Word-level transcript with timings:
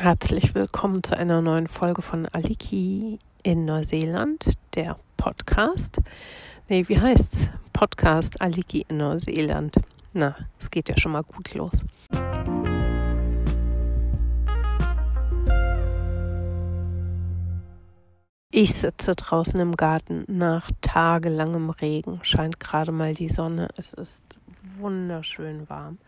Herzlich 0.00 0.54
willkommen 0.54 1.02
zu 1.02 1.18
einer 1.18 1.42
neuen 1.42 1.66
Folge 1.66 2.02
von 2.02 2.24
Aliki 2.28 3.18
in 3.42 3.64
Neuseeland, 3.64 4.52
der 4.76 4.96
Podcast. 5.16 5.98
Nee, 6.68 6.86
wie 6.86 7.00
heißt's? 7.00 7.50
Podcast 7.72 8.40
Aliki 8.40 8.86
in 8.86 8.98
Neuseeland. 8.98 9.74
Na, 10.12 10.36
es 10.60 10.70
geht 10.70 10.88
ja 10.88 10.96
schon 10.96 11.10
mal 11.10 11.24
gut 11.24 11.52
los. 11.54 11.84
Ich 18.52 18.74
sitze 18.74 19.16
draußen 19.16 19.58
im 19.58 19.74
Garten 19.74 20.24
nach 20.28 20.70
tagelangem 20.80 21.70
Regen, 21.70 22.20
scheint 22.22 22.60
gerade 22.60 22.92
mal 22.92 23.14
die 23.14 23.30
Sonne. 23.30 23.68
Es 23.76 23.94
ist 23.94 24.22
wunderschön 24.78 25.68
warm. 25.68 25.98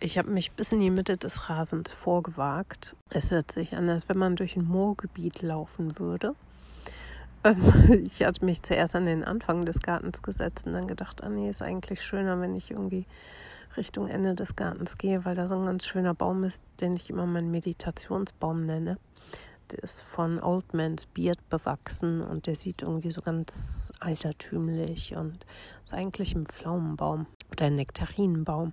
Ich 0.00 0.16
habe 0.16 0.30
mich 0.30 0.52
bis 0.52 0.70
in 0.70 0.78
die 0.78 0.90
Mitte 0.90 1.16
des 1.16 1.48
Rasens 1.48 1.90
vorgewagt. 1.90 2.94
Es 3.10 3.32
hört 3.32 3.50
sich 3.50 3.76
an, 3.76 3.88
als 3.88 4.08
wenn 4.08 4.16
man 4.16 4.36
durch 4.36 4.56
ein 4.56 4.64
Moorgebiet 4.64 5.42
laufen 5.42 5.98
würde. 5.98 6.36
Ähm, 7.42 8.04
ich 8.06 8.22
hatte 8.22 8.44
mich 8.44 8.62
zuerst 8.62 8.94
an 8.94 9.06
den 9.06 9.24
Anfang 9.24 9.64
des 9.64 9.80
Gartens 9.80 10.22
gesetzt 10.22 10.66
und 10.66 10.74
dann 10.74 10.86
gedacht, 10.86 11.24
ah 11.24 11.28
nee, 11.28 11.50
ist 11.50 11.62
eigentlich 11.62 12.00
schöner, 12.00 12.40
wenn 12.40 12.56
ich 12.56 12.70
irgendwie 12.70 13.06
Richtung 13.76 14.06
Ende 14.06 14.36
des 14.36 14.54
Gartens 14.54 14.98
gehe, 14.98 15.24
weil 15.24 15.34
da 15.34 15.48
so 15.48 15.56
ein 15.56 15.66
ganz 15.66 15.84
schöner 15.84 16.14
Baum 16.14 16.44
ist, 16.44 16.62
den 16.80 16.94
ich 16.94 17.10
immer 17.10 17.26
meinen 17.26 17.50
Meditationsbaum 17.50 18.66
nenne. 18.66 18.98
Der 19.72 19.82
ist 19.82 20.00
von 20.00 20.40
Old 20.40 20.74
Man's 20.74 21.06
Beard 21.06 21.40
bewachsen 21.50 22.22
und 22.22 22.46
der 22.46 22.54
sieht 22.54 22.82
irgendwie 22.82 23.10
so 23.10 23.20
ganz 23.20 23.92
altertümlich 23.98 25.16
und 25.16 25.44
ist 25.84 25.92
eigentlich 25.92 26.36
ein 26.36 26.46
Pflaumenbaum 26.46 27.26
oder 27.50 27.66
ein 27.66 27.74
Nektarinenbaum. 27.74 28.72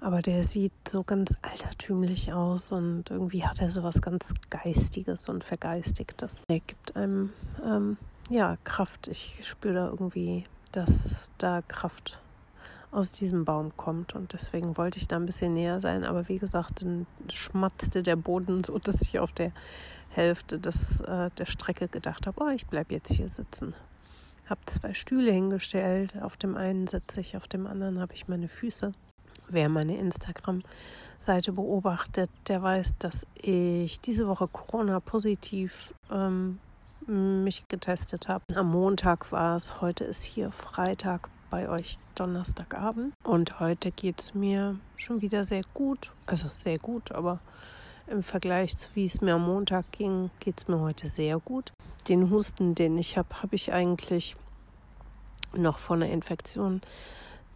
Aber 0.00 0.22
der 0.22 0.44
sieht 0.44 0.72
so 0.88 1.02
ganz 1.02 1.36
altertümlich 1.42 2.32
aus 2.32 2.70
und 2.70 3.10
irgendwie 3.10 3.44
hat 3.44 3.60
er 3.60 3.70
so 3.70 3.82
was 3.82 4.00
ganz 4.00 4.32
Geistiges 4.48 5.28
und 5.28 5.42
Vergeistigtes. 5.42 6.40
Der 6.48 6.60
gibt 6.60 6.94
einem 6.94 7.32
ähm, 7.64 7.96
ja 8.30 8.56
Kraft. 8.62 9.08
Ich 9.08 9.40
spüre 9.42 9.74
da 9.74 9.86
irgendwie, 9.88 10.44
dass 10.70 11.30
da 11.38 11.62
Kraft 11.62 12.22
aus 12.90 13.12
diesem 13.12 13.44
Baum 13.44 13.76
kommt 13.76 14.14
und 14.14 14.32
deswegen 14.32 14.76
wollte 14.76 14.98
ich 14.98 15.08
da 15.08 15.16
ein 15.16 15.26
bisschen 15.26 15.54
näher 15.54 15.80
sein. 15.80 16.04
Aber 16.04 16.28
wie 16.28 16.38
gesagt, 16.38 16.82
dann 16.82 17.06
schmatzte 17.28 18.02
der 18.02 18.16
Boden 18.16 18.62
so, 18.64 18.78
dass 18.78 19.02
ich 19.02 19.18
auf 19.18 19.32
der 19.32 19.52
Hälfte 20.10 20.58
des, 20.58 21.00
äh, 21.00 21.30
der 21.36 21.44
Strecke 21.44 21.88
gedacht 21.88 22.26
habe, 22.26 22.40
oh, 22.42 22.48
ich 22.48 22.66
bleibe 22.66 22.94
jetzt 22.94 23.12
hier 23.12 23.28
sitzen. 23.28 23.74
Habe 24.46 24.60
zwei 24.66 24.94
Stühle 24.94 25.32
hingestellt. 25.32 26.16
Auf 26.22 26.36
dem 26.36 26.56
einen 26.56 26.86
sitze 26.86 27.20
ich, 27.20 27.36
auf 27.36 27.48
dem 27.48 27.66
anderen 27.66 28.00
habe 28.00 28.14
ich 28.14 28.28
meine 28.28 28.48
Füße. 28.48 28.94
Wer 29.48 29.68
meine 29.68 29.96
Instagram-Seite 29.96 31.52
beobachtet, 31.52 32.30
der 32.48 32.62
weiß, 32.62 32.98
dass 32.98 33.26
ich 33.34 34.00
diese 34.00 34.26
Woche 34.26 34.46
Corona-positiv 34.46 35.94
ähm, 36.10 36.58
mich 37.06 37.66
getestet 37.68 38.28
habe. 38.28 38.44
Am 38.54 38.70
Montag 38.70 39.32
war 39.32 39.56
es, 39.56 39.80
heute 39.80 40.04
ist 40.04 40.22
hier 40.22 40.50
Freitag, 40.50 41.30
bei 41.50 41.68
euch 41.68 41.98
Donnerstagabend. 42.14 43.14
Und 43.24 43.60
heute 43.60 43.90
geht 43.90 44.20
es 44.20 44.34
mir 44.34 44.78
schon 44.96 45.22
wieder 45.22 45.44
sehr 45.44 45.62
gut. 45.74 46.12
Also 46.26 46.48
sehr 46.50 46.78
gut, 46.78 47.12
aber 47.12 47.40
im 48.06 48.22
Vergleich 48.22 48.76
zu 48.76 48.88
wie 48.94 49.04
es 49.04 49.20
mir 49.20 49.34
am 49.34 49.46
Montag 49.46 49.90
ging, 49.92 50.30
geht 50.40 50.58
es 50.58 50.68
mir 50.68 50.80
heute 50.80 51.08
sehr 51.08 51.38
gut. 51.38 51.72
Den 52.08 52.30
Husten, 52.30 52.74
den 52.74 52.98
ich 52.98 53.18
habe, 53.18 53.42
habe 53.42 53.54
ich 53.54 53.72
eigentlich 53.72 54.36
noch 55.54 55.78
von 55.78 56.02
einer 56.02 56.12
Infektion, 56.12 56.80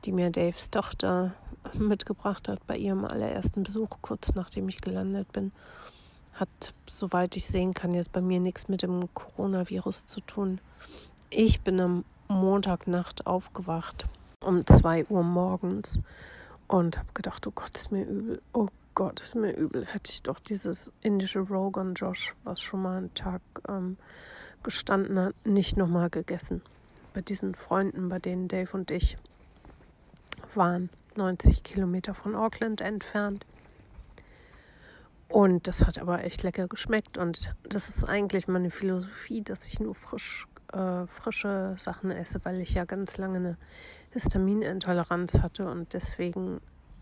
die 0.04 0.12
mir 0.12 0.30
Daves 0.30 0.70
Tochter 0.70 1.34
mitgebracht 1.78 2.48
hat 2.48 2.66
bei 2.66 2.76
ihrem 2.76 3.04
allerersten 3.04 3.62
Besuch, 3.62 3.88
kurz 4.00 4.34
nachdem 4.34 4.68
ich 4.68 4.80
gelandet 4.80 5.30
bin. 5.32 5.52
Hat, 6.34 6.74
soweit 6.88 7.36
ich 7.36 7.46
sehen 7.46 7.74
kann, 7.74 7.92
jetzt 7.92 8.12
bei 8.12 8.20
mir 8.20 8.40
nichts 8.40 8.68
mit 8.68 8.82
dem 8.82 9.12
Coronavirus 9.14 10.06
zu 10.06 10.20
tun. 10.20 10.60
Ich 11.30 11.60
bin 11.60 11.80
am 11.80 12.04
Montagnacht 12.28 13.26
aufgewacht 13.26 14.06
um 14.42 14.66
2 14.66 15.06
Uhr 15.06 15.22
morgens 15.22 16.00
und 16.66 16.98
habe 16.98 17.08
gedacht, 17.14 17.46
oh 17.46 17.52
Gott, 17.54 17.76
ist 17.76 17.92
mir 17.92 18.04
übel. 18.04 18.42
Oh 18.52 18.68
Gott, 18.94 19.20
ist 19.20 19.34
mir 19.34 19.52
übel. 19.52 19.86
Hätte 19.86 20.10
ich 20.10 20.22
doch 20.22 20.38
dieses 20.40 20.92
indische 21.00 21.40
Rogan 21.40 21.94
Josh, 21.94 22.32
was 22.44 22.60
schon 22.60 22.82
mal 22.82 22.98
einen 22.98 23.14
Tag 23.14 23.40
ähm, 23.68 23.96
gestanden 24.62 25.18
hat, 25.18 25.34
nicht 25.44 25.76
nochmal 25.76 26.10
gegessen. 26.10 26.62
Bei 27.14 27.20
diesen 27.20 27.54
Freunden, 27.54 28.08
bei 28.08 28.18
denen 28.18 28.48
Dave 28.48 28.72
und 28.72 28.90
ich 28.90 29.16
waren. 30.54 30.90
90 31.16 31.62
Kilometer 31.62 32.14
von 32.14 32.34
Auckland 32.34 32.80
entfernt. 32.80 33.46
Und 35.28 35.66
das 35.66 35.86
hat 35.86 35.98
aber 35.98 36.24
echt 36.24 36.42
lecker 36.42 36.68
geschmeckt. 36.68 37.16
Und 37.16 37.54
das 37.68 37.88
ist 37.88 38.08
eigentlich 38.08 38.48
meine 38.48 38.70
Philosophie, 38.70 39.42
dass 39.42 39.66
ich 39.66 39.80
nur 39.80 39.94
frisch, 39.94 40.46
äh, 40.72 41.06
frische 41.06 41.74
Sachen 41.78 42.10
esse, 42.10 42.44
weil 42.44 42.60
ich 42.60 42.74
ja 42.74 42.84
ganz 42.84 43.16
lange 43.16 43.36
eine 43.36 43.56
Histaminintoleranz 44.10 45.38
hatte 45.40 45.70
und 45.70 45.94
deswegen 45.94 46.60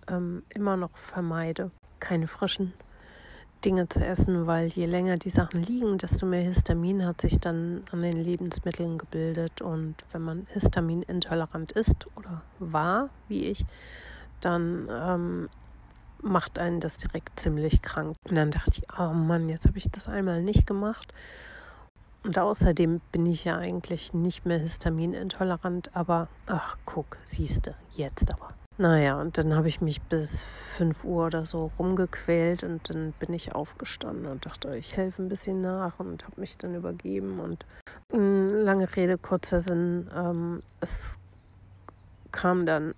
ähm, 0.09 0.45
immer 0.49 0.77
noch 0.77 0.97
vermeide, 0.97 1.73
keine 1.99 2.29
frischen 2.29 2.73
Dinge 3.65 3.89
zu 3.89 4.05
essen, 4.05 4.47
weil 4.47 4.69
je 4.69 4.87
länger 4.87 5.17
die 5.17 5.31
Sachen 5.31 5.63
liegen, 5.63 5.99
desto 5.99 6.27
mehr 6.27 6.43
Histamin 6.43 7.05
hat 7.05 7.21
sich 7.21 7.39
dann 7.39 7.83
an 7.93 8.03
den 8.03 8.17
Lebensmitteln 8.17 8.99
gebildet. 8.99 9.63
Und 9.63 9.97
wenn 10.13 10.23
man 10.23 10.47
histaminintolerant 10.51 11.73
ist 11.73 12.07
oder 12.17 12.43
war, 12.59 13.11
wie 13.29 13.45
ich, 13.45 13.65
dann 14.41 14.89
ähm, 14.91 15.49
macht 16.23 16.59
einen 16.59 16.81
das 16.81 16.97
direkt 16.97 17.39
ziemlich 17.39 17.83
krank. 17.83 18.17
Und 18.29 18.37
dann 18.37 18.51
dachte 18.51 18.81
ich, 18.83 18.99
oh 18.99 19.13
Mann, 19.13 19.49
jetzt 19.49 19.67
habe 19.67 19.79
ich 19.79 19.91
das 19.91 20.09
einmal 20.09 20.43
nicht 20.43 20.67
gemacht. 20.67 21.13
Und 22.23 22.39
außerdem 22.39 23.01
bin 23.13 23.27
ich 23.27 23.45
ja 23.45 23.57
eigentlich 23.57 24.13
nicht 24.13 24.45
mehr 24.45 24.59
histaminintolerant, 24.59 25.97
aber 25.97 26.29
ach, 26.47 26.77
guck, 26.85 27.17
siehste, 27.25 27.75
jetzt 27.93 28.31
aber. 28.33 28.60
Naja, 28.81 29.21
und 29.21 29.37
dann 29.37 29.55
habe 29.55 29.69
ich 29.69 29.83
mich 29.83 30.01
bis 30.01 30.43
5 30.43 31.05
Uhr 31.05 31.27
oder 31.27 31.45
so 31.45 31.71
rumgequält 31.79 32.65
und 32.65 32.89
dann 32.89 33.13
bin 33.19 33.35
ich 33.35 33.55
aufgestanden 33.55 34.25
und 34.25 34.47
dachte, 34.47 34.75
ich 34.75 34.97
helfe 34.97 35.23
ein 35.23 35.29
bisschen 35.29 35.61
nach 35.61 36.01
und 36.01 36.25
habe 36.25 36.41
mich 36.41 36.57
dann 36.57 36.75
übergeben. 36.75 37.41
Und 37.41 37.67
mh, 38.11 38.63
lange 38.63 38.97
Rede, 38.97 39.19
kurzer 39.19 39.61
Sinn, 39.61 40.11
ähm, 40.17 40.63
es 40.81 41.19
kam 42.33 42.65
dann 42.65 42.95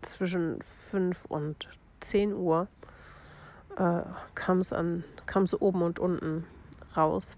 zwischen 0.00 0.62
5 0.62 1.26
und 1.26 1.68
10 2.00 2.32
Uhr, 2.32 2.66
äh, 3.76 4.00
kam 4.34 4.60
es 4.60 4.72
an, 4.72 5.04
kam 5.26 5.42
es 5.42 5.60
oben 5.60 5.82
und 5.82 5.98
unten 5.98 6.46
raus. 6.96 7.36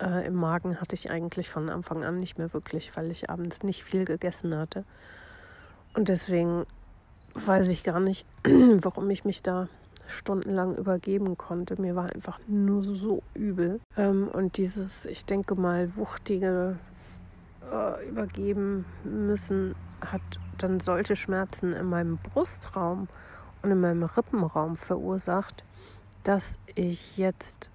Äh, 0.00 0.24
Im 0.28 0.34
Magen 0.34 0.80
hatte 0.80 0.94
ich 0.94 1.10
eigentlich 1.10 1.50
von 1.50 1.68
Anfang 1.68 2.04
an 2.04 2.18
nicht 2.18 2.38
mehr 2.38 2.52
wirklich, 2.52 2.96
weil 2.96 3.10
ich 3.10 3.28
abends 3.28 3.64
nicht 3.64 3.82
viel 3.82 4.04
gegessen 4.04 4.56
hatte. 4.56 4.84
Und 5.94 6.08
deswegen 6.08 6.64
weiß 7.34 7.70
ich 7.70 7.82
gar 7.84 8.00
nicht, 8.00 8.26
warum 8.44 9.10
ich 9.10 9.24
mich 9.24 9.42
da 9.42 9.68
stundenlang 10.06 10.76
übergeben 10.76 11.36
konnte. 11.36 11.80
Mir 11.80 11.94
war 11.94 12.12
einfach 12.12 12.38
nur 12.46 12.84
so 12.84 13.22
übel. 13.34 13.80
Ähm, 13.96 14.28
und 14.28 14.56
dieses, 14.56 15.06
ich 15.06 15.24
denke 15.24 15.54
mal, 15.54 15.96
wuchtige 15.96 16.76
äh, 17.70 18.08
Übergeben 18.08 18.84
müssen 19.04 19.74
hat 20.00 20.22
dann 20.58 20.80
solche 20.80 21.16
Schmerzen 21.16 21.72
in 21.72 21.86
meinem 21.86 22.18
Brustraum 22.18 23.08
und 23.62 23.70
in 23.70 23.80
meinem 23.80 24.02
Rippenraum 24.02 24.76
verursacht, 24.76 25.64
dass 26.24 26.58
ich 26.74 27.16
jetzt 27.16 27.70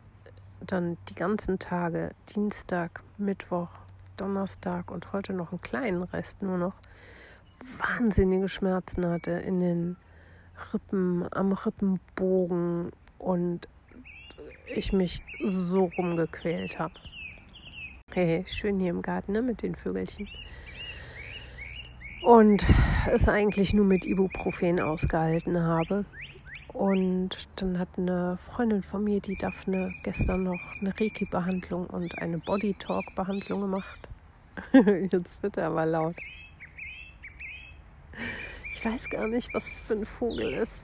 dann 0.65 0.97
die 1.09 1.15
ganzen 1.15 1.59
Tage, 1.59 2.11
Dienstag, 2.35 3.01
Mittwoch, 3.17 3.77
Donnerstag 4.17 4.91
und 4.91 5.13
heute 5.13 5.33
noch 5.33 5.51
einen 5.51 5.61
kleinen 5.61 6.03
Rest 6.03 6.41
nur 6.41 6.57
noch, 6.57 6.79
wahnsinnige 7.79 8.49
Schmerzen 8.49 9.07
hatte 9.07 9.31
in 9.31 9.59
den 9.59 9.97
Rippen, 10.73 11.27
am 11.31 11.51
Rippenbogen 11.51 12.91
und 13.17 13.67
ich 14.67 14.93
mich 14.93 15.21
so 15.43 15.91
rumgequält 15.97 16.79
habe. 16.79 16.93
Hey, 18.13 18.45
schön 18.47 18.79
hier 18.79 18.89
im 18.89 19.01
Garten 19.01 19.33
ne, 19.33 19.41
mit 19.41 19.61
den 19.61 19.75
Vögelchen. 19.75 20.27
Und 22.23 22.65
es 23.11 23.29
eigentlich 23.29 23.73
nur 23.73 23.85
mit 23.85 24.05
Ibuprofen 24.05 24.79
ausgehalten 24.79 25.59
habe. 25.61 26.05
Und 26.73 27.47
dann 27.55 27.79
hat 27.79 27.89
eine 27.97 28.37
Freundin 28.37 28.83
von 28.83 29.03
mir, 29.03 29.19
die 29.19 29.37
Daphne, 29.37 29.93
gestern 30.03 30.43
noch 30.43 30.59
eine 30.79 30.93
Reiki-Behandlung 30.99 31.87
und 31.87 32.17
eine 32.19 32.37
Body 32.37 32.73
Talk-Behandlung 32.73 33.61
gemacht. 33.61 34.09
Jetzt 35.11 35.41
wird 35.41 35.57
er 35.57 35.67
aber 35.67 35.85
laut. 35.85 36.15
Ich 38.71 38.85
weiß 38.85 39.09
gar 39.09 39.27
nicht, 39.27 39.53
was 39.53 39.79
für 39.79 39.93
ein 39.93 40.05
Vogel 40.05 40.53
ist. 40.53 40.83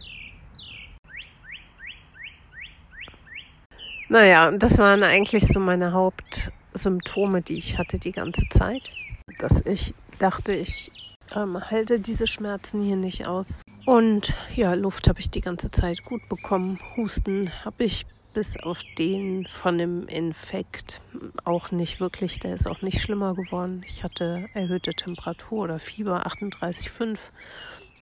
Naja, 4.09 4.51
das 4.51 4.77
waren 4.77 5.03
eigentlich 5.03 5.47
so 5.47 5.59
meine 5.59 5.93
Hauptsymptome, 5.93 7.41
die 7.41 7.57
ich 7.57 7.77
hatte 7.77 7.99
die 7.99 8.11
ganze 8.11 8.43
Zeit. 8.49 8.91
Dass 9.39 9.61
ich 9.65 9.93
dachte, 10.19 10.53
ich 10.53 10.91
ähm, 11.35 11.59
halte 11.59 11.99
diese 11.99 12.27
Schmerzen 12.27 12.83
hier 12.83 12.95
nicht 12.95 13.25
aus. 13.25 13.55
Und 13.85 14.33
ja, 14.55 14.73
Luft 14.73 15.07
habe 15.07 15.19
ich 15.19 15.29
die 15.29 15.41
ganze 15.41 15.71
Zeit 15.71 16.03
gut 16.03 16.27
bekommen. 16.29 16.79
Husten 16.95 17.51
habe 17.65 17.83
ich 17.83 18.05
bis 18.33 18.57
auf 18.57 18.81
den 18.97 19.45
von 19.47 19.77
dem 19.77 20.07
Infekt 20.07 21.01
auch 21.43 21.71
nicht 21.71 21.99
wirklich, 21.99 22.39
der 22.39 22.55
ist 22.55 22.67
auch 22.67 22.81
nicht 22.81 23.01
schlimmer 23.01 23.35
geworden. 23.35 23.83
Ich 23.87 24.03
hatte 24.03 24.47
erhöhte 24.53 24.91
Temperatur 24.91 25.63
oder 25.63 25.79
Fieber 25.79 26.25
38,5 26.27 27.17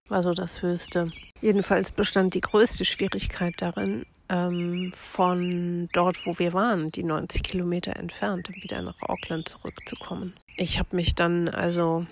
war 0.08 0.22
so 0.22 0.34
das 0.34 0.62
Höchste. 0.62 1.10
Jedenfalls 1.40 1.90
bestand 1.90 2.34
die 2.34 2.40
größte 2.40 2.84
Schwierigkeit 2.84 3.54
darin, 3.58 4.04
ähm, 4.28 4.92
von 4.96 5.88
dort, 5.92 6.26
wo 6.26 6.38
wir 6.38 6.52
waren, 6.52 6.90
die 6.90 7.02
90 7.02 7.42
Kilometer 7.42 7.96
entfernt, 7.96 8.48
wieder 8.50 8.82
nach 8.82 9.00
Auckland 9.02 9.48
zurückzukommen. 9.48 10.32
Ich 10.56 10.78
habe 10.78 10.96
mich 10.96 11.14
dann 11.14 11.48
also 11.48 12.06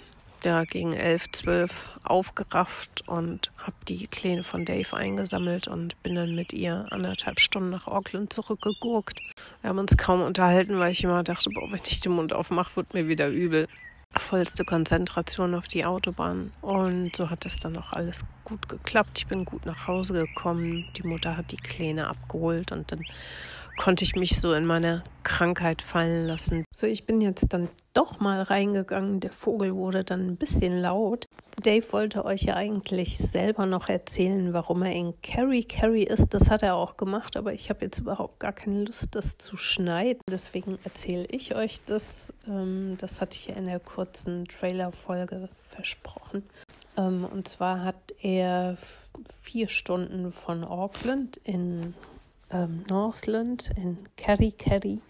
ja, 0.44 0.64
gegen 0.64 0.92
11, 0.92 1.32
12 1.32 1.98
aufgerafft 2.04 3.06
und 3.08 3.50
habe 3.58 3.76
die 3.88 4.06
Kleine 4.06 4.44
von 4.44 4.64
Dave 4.64 4.96
eingesammelt 4.96 5.68
und 5.68 6.00
bin 6.02 6.14
dann 6.14 6.34
mit 6.34 6.52
ihr 6.52 6.86
anderthalb 6.90 7.40
Stunden 7.40 7.70
nach 7.70 7.86
Auckland 7.86 8.32
zurückgegurkt. 8.32 9.20
Wir 9.60 9.70
haben 9.70 9.78
uns 9.78 9.96
kaum 9.96 10.22
unterhalten, 10.22 10.78
weil 10.78 10.92
ich 10.92 11.04
immer 11.04 11.22
dachte, 11.22 11.50
boah, 11.50 11.70
wenn 11.70 11.80
ich 11.84 12.00
den 12.00 12.12
Mund 12.12 12.32
aufmache, 12.32 12.76
wird 12.76 12.94
mir 12.94 13.08
wieder 13.08 13.28
übel 13.28 13.68
vollste 14.16 14.64
Konzentration 14.64 15.54
auf 15.54 15.68
die 15.68 15.84
Autobahn. 15.84 16.52
Und 16.60 17.14
so 17.14 17.30
hat 17.30 17.46
es 17.46 17.60
dann 17.60 17.76
auch 17.76 17.92
alles 17.92 18.24
gut 18.44 18.68
geklappt. 18.68 19.18
Ich 19.18 19.26
bin 19.26 19.44
gut 19.44 19.66
nach 19.66 19.86
Hause 19.86 20.14
gekommen. 20.14 20.86
Die 20.96 21.06
Mutter 21.06 21.36
hat 21.36 21.52
die 21.52 21.56
Kleine 21.56 22.08
abgeholt 22.08 22.72
und 22.72 22.90
dann 22.90 23.04
konnte 23.80 24.04
ich 24.04 24.14
mich 24.14 24.38
so 24.38 24.52
in 24.52 24.66
meine 24.66 25.02
Krankheit 25.22 25.80
fallen 25.80 26.26
lassen. 26.26 26.66
So, 26.70 26.86
ich 26.86 27.06
bin 27.06 27.22
jetzt 27.22 27.46
dann 27.48 27.70
doch 27.94 28.20
mal 28.20 28.42
reingegangen. 28.42 29.20
Der 29.20 29.32
Vogel 29.32 29.74
wurde 29.74 30.04
dann 30.04 30.26
ein 30.26 30.36
bisschen 30.36 30.82
laut. 30.82 31.24
Dave 31.62 31.90
wollte 31.92 32.26
euch 32.26 32.42
ja 32.42 32.56
eigentlich 32.56 33.16
selber 33.16 33.64
noch 33.64 33.88
erzählen, 33.88 34.52
warum 34.52 34.82
er 34.82 34.92
in 34.92 35.14
Carry 35.22 35.64
Carry 35.64 36.02
ist. 36.02 36.34
Das 36.34 36.50
hat 36.50 36.62
er 36.62 36.74
auch 36.74 36.98
gemacht, 36.98 37.38
aber 37.38 37.54
ich 37.54 37.70
habe 37.70 37.86
jetzt 37.86 37.98
überhaupt 37.98 38.38
gar 38.38 38.52
keine 38.52 38.84
Lust, 38.84 39.14
das 39.16 39.38
zu 39.38 39.56
schneiden. 39.56 40.20
Deswegen 40.30 40.78
erzähle 40.84 41.24
ich 41.30 41.54
euch 41.54 41.82
das. 41.86 42.34
Ähm, 42.46 42.98
das 42.98 43.22
hatte 43.22 43.38
ich 43.38 43.46
ja 43.46 43.54
in 43.54 43.64
der 43.64 43.80
kurzen 43.80 44.44
Trailer-Folge 44.44 45.48
versprochen. 45.58 46.42
Ähm, 46.98 47.24
und 47.24 47.48
zwar 47.48 47.82
hat 47.82 48.14
er 48.20 48.76
vier 49.42 49.68
Stunden 49.68 50.30
von 50.30 50.64
Auckland 50.64 51.38
in 51.38 51.94
ähm, 52.50 52.84
Northland, 52.88 53.70
in 53.76 53.98
Kerry 54.16 54.52
Kerry. 54.52 55.00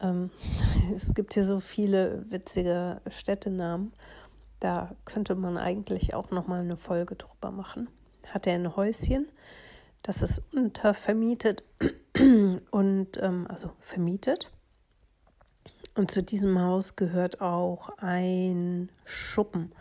Ähm, 0.00 0.30
es 0.96 1.14
gibt 1.14 1.34
hier 1.34 1.44
so 1.44 1.60
viele 1.60 2.24
witzige 2.30 3.00
Städtenamen. 3.08 3.92
Da 4.60 4.94
könnte 5.04 5.34
man 5.34 5.58
eigentlich 5.58 6.14
auch 6.14 6.30
noch 6.30 6.46
mal 6.46 6.60
eine 6.60 6.76
Folge 6.76 7.16
drüber 7.16 7.50
machen. 7.50 7.88
Hat 8.30 8.46
er 8.46 8.54
ein 8.54 8.74
Häuschen, 8.74 9.28
das 10.02 10.22
ist 10.22 10.42
untervermietet 10.52 11.64
und 12.70 13.20
ähm, 13.20 13.46
also 13.48 13.72
vermietet. 13.80 14.50
Und 15.96 16.10
zu 16.10 16.22
diesem 16.22 16.60
Haus 16.60 16.94
gehört 16.96 17.40
auch 17.40 17.88
ein 17.98 18.90
Schuppen. 19.04 19.72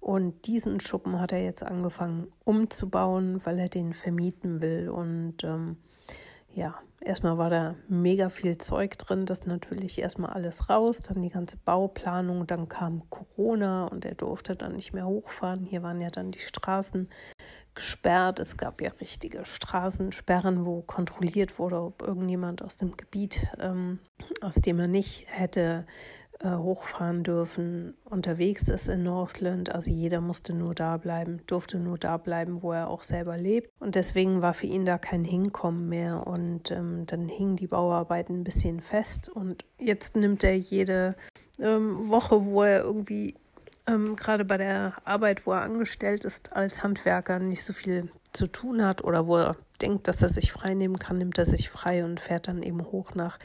Und 0.00 0.46
diesen 0.46 0.80
Schuppen 0.80 1.20
hat 1.20 1.32
er 1.32 1.42
jetzt 1.42 1.62
angefangen 1.62 2.28
umzubauen, 2.44 3.44
weil 3.44 3.58
er 3.58 3.68
den 3.68 3.92
vermieten 3.92 4.62
will. 4.62 4.88
Und 4.88 5.42
ähm, 5.42 5.76
ja, 6.58 6.74
erstmal 7.00 7.38
war 7.38 7.50
da 7.50 7.76
mega 7.88 8.28
viel 8.30 8.58
Zeug 8.58 8.98
drin, 8.98 9.26
das 9.26 9.46
natürlich 9.46 10.00
erstmal 10.00 10.32
alles 10.32 10.68
raus, 10.68 11.00
dann 11.00 11.22
die 11.22 11.28
ganze 11.28 11.56
Bauplanung, 11.56 12.48
dann 12.48 12.68
kam 12.68 13.08
Corona 13.10 13.86
und 13.86 14.04
er 14.04 14.16
durfte 14.16 14.56
dann 14.56 14.74
nicht 14.74 14.92
mehr 14.92 15.06
hochfahren. 15.06 15.64
Hier 15.64 15.84
waren 15.84 16.00
ja 16.00 16.10
dann 16.10 16.32
die 16.32 16.40
Straßen 16.40 17.08
gesperrt. 17.76 18.40
Es 18.40 18.56
gab 18.56 18.82
ja 18.82 18.90
richtige 19.00 19.44
Straßensperren, 19.44 20.64
wo 20.64 20.82
kontrolliert 20.82 21.60
wurde, 21.60 21.80
ob 21.80 22.02
irgendjemand 22.02 22.62
aus 22.64 22.76
dem 22.76 22.96
Gebiet, 22.96 23.46
ähm, 23.60 24.00
aus 24.40 24.56
dem 24.56 24.80
er 24.80 24.88
nicht 24.88 25.26
hätte 25.28 25.86
äh, 26.40 26.50
hochfahren 26.50 27.22
dürfen, 27.22 27.94
unterwegs 28.04 28.68
ist 28.68 28.88
in 28.88 29.02
Northland. 29.02 29.74
Also 29.74 29.90
jeder 29.90 30.20
musste 30.20 30.52
nur 30.52 30.74
da 30.74 30.96
bleiben, 30.96 31.40
durfte 31.46 31.78
nur 31.78 31.98
da 31.98 32.16
bleiben, 32.16 32.62
wo 32.62 32.72
er 32.72 32.88
auch 32.88 33.02
selber 33.02 33.36
lebt. 33.36 33.70
Und 33.80 33.94
deswegen 33.94 34.40
war 34.40 34.54
für 34.54 34.66
ihn 34.66 34.84
da 34.84 34.98
kein 34.98 35.24
Hinkommen 35.24 35.88
mehr. 35.88 36.26
Und 36.26 36.70
ähm, 36.70 37.06
dann 37.06 37.28
hingen 37.28 37.56
die 37.56 37.66
Bauarbeiten 37.66 38.40
ein 38.40 38.44
bisschen 38.44 38.80
fest. 38.80 39.28
Und 39.28 39.64
jetzt 39.78 40.16
nimmt 40.16 40.44
er 40.44 40.56
jede 40.56 41.16
ähm, 41.58 42.08
Woche, 42.08 42.44
wo 42.44 42.62
er 42.62 42.82
irgendwie 42.82 43.34
ähm, 43.88 44.14
gerade 44.14 44.44
bei 44.44 44.58
der 44.58 44.94
Arbeit, 45.04 45.46
wo 45.46 45.52
er 45.52 45.62
angestellt 45.62 46.24
ist, 46.24 46.52
als 46.54 46.82
Handwerker 46.82 47.38
nicht 47.40 47.64
so 47.64 47.72
viel 47.72 48.10
zu 48.32 48.46
tun 48.46 48.84
hat 48.84 49.04
oder 49.04 49.26
wo 49.26 49.36
er 49.36 49.56
denkt, 49.80 50.08
dass 50.08 50.22
er 50.22 50.28
sich 50.28 50.52
frei 50.52 50.74
nehmen 50.74 50.98
kann, 50.98 51.18
nimmt 51.18 51.38
er 51.38 51.46
sich 51.46 51.68
frei 51.68 52.04
und 52.04 52.20
fährt 52.20 52.48
dann 52.48 52.62
eben 52.62 52.80
hoch 52.90 53.14
nach 53.14 53.38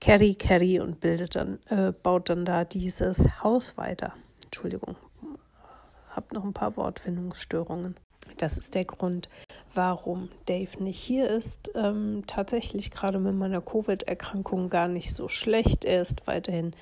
Kerry 0.00 0.34
Kerry 0.34 0.80
und 0.80 1.00
bildet 1.00 1.36
dann, 1.36 1.58
äh, 1.68 1.92
baut 1.92 2.28
dann 2.28 2.44
da 2.44 2.64
dieses 2.64 3.42
Haus 3.42 3.76
weiter. 3.76 4.12
Entschuldigung, 4.44 4.96
habe 6.10 6.34
noch 6.34 6.44
ein 6.44 6.52
paar 6.52 6.76
Wortfindungsstörungen. 6.76 7.96
Das 8.38 8.58
ist 8.58 8.74
der 8.74 8.84
Grund, 8.84 9.28
warum 9.72 10.28
Dave 10.46 10.82
nicht 10.82 11.00
hier 11.00 11.28
ist. 11.28 11.70
Ähm, 11.74 12.24
tatsächlich 12.26 12.90
gerade 12.90 13.18
mit 13.18 13.34
meiner 13.34 13.60
Covid-Erkrankung 13.60 14.68
gar 14.68 14.88
nicht 14.88 15.14
so 15.14 15.28
schlecht. 15.28 15.84
Er 15.84 16.02
ist 16.02 16.26
weiterhin 16.26 16.74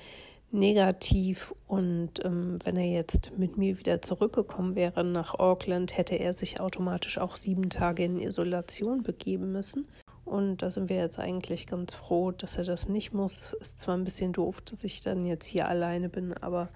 negativ 0.55 1.53
und 1.67 2.23
ähm, 2.23 2.57
wenn 2.63 2.77
er 2.77 2.89
jetzt 2.89 3.37
mit 3.37 3.57
mir 3.57 3.77
wieder 3.77 4.01
zurückgekommen 4.01 4.75
wäre 4.75 5.03
nach 5.03 5.35
Auckland, 5.37 5.97
hätte 5.97 6.15
er 6.15 6.33
sich 6.33 6.59
automatisch 6.59 7.17
auch 7.17 7.35
sieben 7.35 7.69
Tage 7.69 8.03
in 8.03 8.19
Isolation 8.19 9.03
begeben 9.03 9.51
müssen. 9.51 9.87
Und 10.23 10.63
da 10.63 10.71
sind 10.71 10.89
wir 10.89 10.97
jetzt 10.97 11.19
eigentlich 11.19 11.67
ganz 11.67 11.93
froh, 11.93 12.31
dass 12.31 12.57
er 12.57 12.63
das 12.63 12.89
nicht 12.89 13.13
muss. 13.13 13.53
Ist 13.61 13.79
zwar 13.79 13.95
ein 13.95 14.03
bisschen 14.03 14.33
doof, 14.33 14.61
dass 14.61 14.83
ich 14.83 15.01
dann 15.01 15.25
jetzt 15.25 15.45
hier 15.45 15.67
alleine 15.67 16.09
bin, 16.09 16.33
aber 16.33 16.69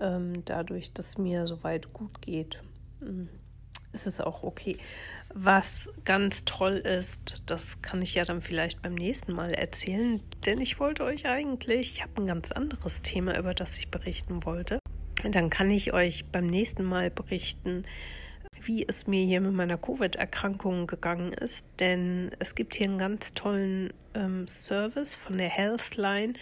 ähm, 0.00 0.44
dadurch, 0.44 0.92
dass 0.92 1.18
mir 1.18 1.46
soweit 1.46 1.92
gut 1.92 2.20
geht, 2.20 2.60
hm, 3.00 3.28
ist 3.92 4.06
es 4.06 4.20
auch 4.20 4.42
okay. 4.42 4.76
Was 5.34 5.90
ganz 6.04 6.44
toll 6.44 6.76
ist, 6.76 7.42
das 7.46 7.82
kann 7.82 8.00
ich 8.02 8.14
ja 8.14 8.24
dann 8.24 8.40
vielleicht 8.40 8.82
beim 8.82 8.94
nächsten 8.94 9.32
Mal 9.32 9.52
erzählen, 9.52 10.20
denn 10.46 10.60
ich 10.60 10.80
wollte 10.80 11.04
euch 11.04 11.26
eigentlich, 11.26 11.92
ich 11.94 12.02
habe 12.02 12.22
ein 12.22 12.26
ganz 12.26 12.50
anderes 12.50 13.02
Thema, 13.02 13.38
über 13.38 13.54
das 13.54 13.78
ich 13.78 13.90
berichten 13.90 14.44
wollte. 14.44 14.78
Dann 15.22 15.50
kann 15.50 15.70
ich 15.70 15.92
euch 15.92 16.24
beim 16.26 16.46
nächsten 16.46 16.84
Mal 16.84 17.10
berichten, 17.10 17.84
wie 18.62 18.86
es 18.86 19.06
mir 19.06 19.24
hier 19.24 19.40
mit 19.40 19.52
meiner 19.52 19.78
Covid-Erkrankung 19.78 20.86
gegangen 20.86 21.32
ist, 21.32 21.66
denn 21.80 22.30
es 22.38 22.54
gibt 22.54 22.74
hier 22.74 22.86
einen 22.86 22.98
ganz 22.98 23.34
tollen 23.34 23.92
ähm, 24.14 24.46
Service 24.46 25.14
von 25.14 25.38
der 25.38 25.48
Healthline, 25.48 26.34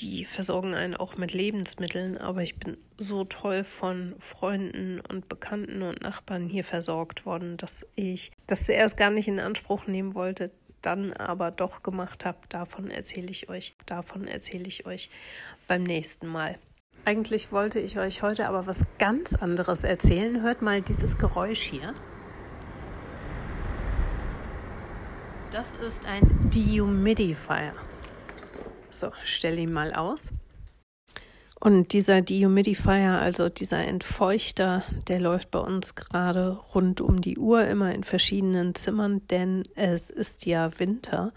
die 0.00 0.24
versorgen 0.24 0.74
einen 0.74 0.96
auch 0.96 1.16
mit 1.16 1.32
Lebensmitteln, 1.32 2.16
aber 2.18 2.42
ich 2.42 2.56
bin 2.56 2.76
so 2.98 3.24
toll 3.24 3.64
von 3.64 4.14
Freunden 4.18 5.00
und 5.00 5.28
Bekannten 5.28 5.82
und 5.82 6.00
Nachbarn 6.00 6.48
hier 6.48 6.64
versorgt 6.64 7.26
worden, 7.26 7.56
dass 7.56 7.86
ich 7.96 8.32
das 8.46 8.64
zuerst 8.64 8.96
gar 8.96 9.10
nicht 9.10 9.28
in 9.28 9.40
Anspruch 9.40 9.86
nehmen 9.86 10.14
wollte, 10.14 10.50
dann 10.82 11.12
aber 11.12 11.50
doch 11.50 11.82
gemacht 11.82 12.24
habe. 12.24 12.38
Davon 12.48 12.90
erzähle 12.90 13.30
ich 13.30 13.48
euch, 13.48 13.76
davon 13.86 14.26
erzähle 14.26 14.66
ich 14.66 14.86
euch 14.86 15.10
beim 15.68 15.82
nächsten 15.82 16.26
Mal. 16.26 16.58
Eigentlich 17.04 17.52
wollte 17.52 17.80
ich 17.80 17.98
euch 17.98 18.22
heute 18.22 18.48
aber 18.48 18.66
was 18.66 18.82
ganz 18.98 19.34
anderes 19.34 19.84
erzählen. 19.84 20.42
Hört 20.42 20.62
mal 20.62 20.82
dieses 20.82 21.18
Geräusch 21.18 21.62
hier. 21.62 21.94
Das 25.50 25.74
ist 25.76 26.06
ein 26.06 26.50
Dehumidifier. 26.54 27.72
So, 28.90 29.12
stelle 29.24 29.60
ihn 29.60 29.72
mal 29.72 29.94
aus. 29.94 30.32
Und 31.62 31.92
dieser 31.92 32.22
Dehumidifier, 32.22 33.20
also 33.20 33.50
dieser 33.50 33.86
Entfeuchter, 33.86 34.82
der 35.08 35.20
läuft 35.20 35.50
bei 35.50 35.58
uns 35.58 35.94
gerade 35.94 36.58
rund 36.74 37.02
um 37.02 37.20
die 37.20 37.36
Uhr, 37.36 37.66
immer 37.66 37.94
in 37.94 38.02
verschiedenen 38.02 38.74
Zimmern, 38.74 39.26
denn 39.28 39.64
es 39.74 40.08
ist 40.08 40.46
ja 40.46 40.70
Winter. 40.78 41.32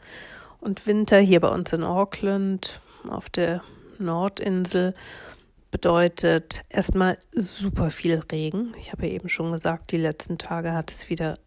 Und 0.62 0.88
Winter 0.88 1.20
hier 1.20 1.42
bei 1.42 1.50
uns 1.50 1.74
in 1.74 1.84
Auckland, 1.84 2.80
auf 3.08 3.30
der 3.30 3.64
Nordinsel, 4.00 4.94
bedeutet 5.72 6.62
erstmal 6.70 7.18
super 7.32 7.92
viel 7.92 8.20
Regen. 8.32 8.74
Ich 8.80 8.94
habe 8.94 9.08
ja 9.08 9.14
eben 9.14 9.28
schon 9.28 9.52
gesagt, 9.52 9.92
die 9.92 9.98
letzten 9.98 10.38
Tage 10.38 10.72
hat 10.72 10.90
es 10.90 11.10
wieder 11.10 11.38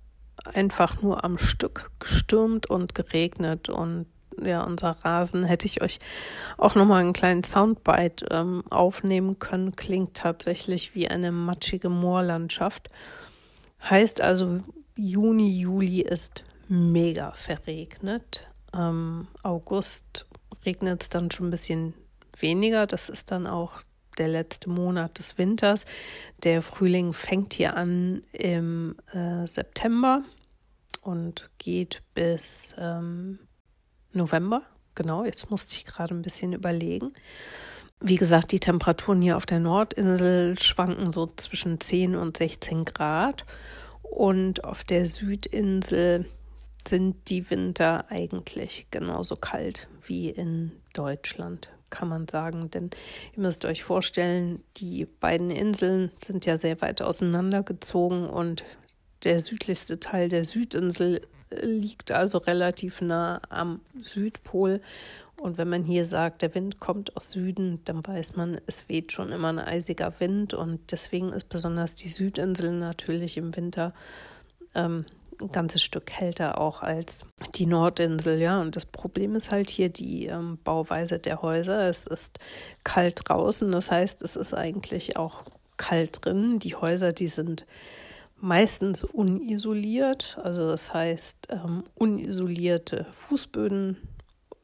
einfach 0.45 1.01
nur 1.01 1.25
am 1.25 1.39
Stück 1.39 1.91
gestürmt 1.99 2.69
und 2.69 2.95
geregnet 2.95 3.71
und 3.71 4.07
ja, 4.43 4.63
unser 4.63 4.91
Rasen 5.03 5.45
hätte 5.45 5.67
ich 5.67 5.83
euch 5.83 5.99
auch 6.59 6.75
nochmal 6.75 7.01
einen 7.01 7.13
kleinen 7.13 7.45
Soundbite 7.45 8.27
ähm, 8.31 8.63
aufnehmen 8.71 9.39
können. 9.39 9.73
Klingt 9.77 10.15
tatsächlich 10.15 10.95
wie 10.95 11.09
eine 11.09 11.33
matschige 11.33 11.89
Moorlandschaft. 11.89 12.89
Heißt 13.83 14.21
also, 14.21 14.61
Juni, 14.97 15.59
Juli 15.59 16.01
ist 16.01 16.45
mega 16.69 17.33
verregnet. 17.33 18.49
Ähm, 18.75 19.29
August 19.43 20.27
regnet 20.65 21.03
es 21.03 21.09
dann 21.09 21.31
schon 21.31 21.49
ein 21.49 21.51
bisschen 21.51 21.95
weniger. 22.39 22.87
Das 22.87 23.09
ist 23.09 23.31
dann 23.31 23.47
auch 23.47 23.83
der 24.19 24.29
letzte 24.29 24.71
Monat 24.71 25.19
des 25.19 25.39
Winters. 25.39 25.85
Der 26.43 26.63
Frühling 26.63 27.13
fängt 27.13 27.53
hier 27.55 27.77
an 27.77 28.23
im 28.33 28.97
äh, 29.13 29.47
September 29.47 30.23
und 31.03 31.51
geht 31.59 32.03
bis 32.15 32.75
ähm, 32.79 33.39
November. 34.17 34.63
Genau, 34.95 35.25
jetzt 35.25 35.51
musste 35.51 35.75
ich 35.77 35.85
gerade 35.85 36.15
ein 36.15 36.23
bisschen 36.23 36.53
überlegen. 36.53 37.13
Wie 38.01 38.17
gesagt, 38.17 38.53
die 38.53 38.61
Temperaturen 38.61 39.23
hier 39.23 39.37
auf 39.37 39.47
der 39.47 39.61
Nordinsel 39.61 40.59
schwanken 40.59 41.13
so 41.13 41.33
zwischen 41.37 41.81
10 41.81 42.17
und 42.17 42.37
16 42.37 42.85
Grad. 42.85 43.45
Und 44.03 44.65
auf 44.65 44.85
der 44.85 45.07
Südinsel 45.07 46.27
sind 46.87 47.29
die 47.29 47.51
Winter 47.51 48.11
eigentlich 48.11 48.87
genauso 48.91 49.37
kalt 49.37 49.89
wie 50.07 50.31
in 50.31 50.73
Deutschland, 50.95 51.71
kann 51.91 52.09
man 52.09 52.29
sagen. 52.29 52.71
Denn 52.71 52.91
ihr 53.35 53.43
müsst 53.43 53.65
euch 53.65 53.83
vorstellen, 53.83 54.63
die 54.77 55.07
beiden 55.07 55.51
Inseln 55.51 56.13
sind 56.23 56.47
ja 56.47 56.57
sehr 56.57 56.81
weit 56.81 57.03
auseinandergezogen 57.03 58.29
und 58.29 58.65
der 59.27 59.41
südlichste 59.41 60.01
Teil 60.01 60.29
der 60.29 60.45
Südinsel 60.45 61.21
liegt 61.51 62.11
also 62.11 62.39
relativ 62.39 63.01
nah 63.01 63.41
am 63.51 63.81
Südpol 64.01 64.81
und 65.39 65.59
wenn 65.59 65.69
man 65.69 65.85
hier 65.85 66.07
sagt, 66.07 66.43
der 66.43 66.55
Wind 66.55 66.81
kommt 66.81 67.17
aus 67.17 67.33
Süden, 67.33 67.81
dann 67.85 68.07
weiß 68.07 68.37
man, 68.37 68.59
es 68.67 68.89
weht 68.89 69.13
schon 69.13 69.33
immer 69.33 69.49
ein 69.49 69.59
eisiger 69.59 70.13
Wind. 70.19 70.55
Und 70.55 70.93
deswegen 70.93 71.33
ist 71.33 71.49
besonders 71.49 71.95
die 71.95 72.09
Südinsel 72.09 72.73
natürlich 72.73 73.37
im 73.37 73.55
Winter 73.55 73.93
ähm, 74.75 75.05
ein 75.39 75.53
ganzes 75.53 75.83
Stück 75.83 76.07
kälter 76.07 76.59
auch 76.59 76.83
als 76.83 77.27
die 77.55 77.67
Nordinsel. 77.67 78.41
Ja, 78.41 78.63
und 78.63 78.77
das 78.77 78.87
Problem 78.87 79.35
ist 79.35 79.51
halt 79.51 79.69
hier 79.69 79.91
die 79.91 80.27
ähm, 80.27 80.59
Bauweise 80.65 81.19
der 81.19 81.43
Häuser. 81.43 81.87
Es 81.87 82.07
ist 82.07 82.39
kalt 82.83 83.21
draußen, 83.29 83.71
das 83.71 83.91
heißt, 83.91 84.23
es 84.23 84.37
ist 84.37 84.55
eigentlich 84.55 85.19
auch 85.19 85.43
kalt 85.77 86.25
drin. 86.25 86.59
Die 86.61 86.75
Häuser, 86.75 87.13
die 87.13 87.29
sind 87.29 87.67
meistens 88.39 89.05
unisoliert, 89.05 90.39
also 90.43 90.69
das 90.69 90.93
heißt 90.93 91.49
ähm, 91.51 91.85
unisolierte 91.95 93.07
Fußböden 93.11 93.97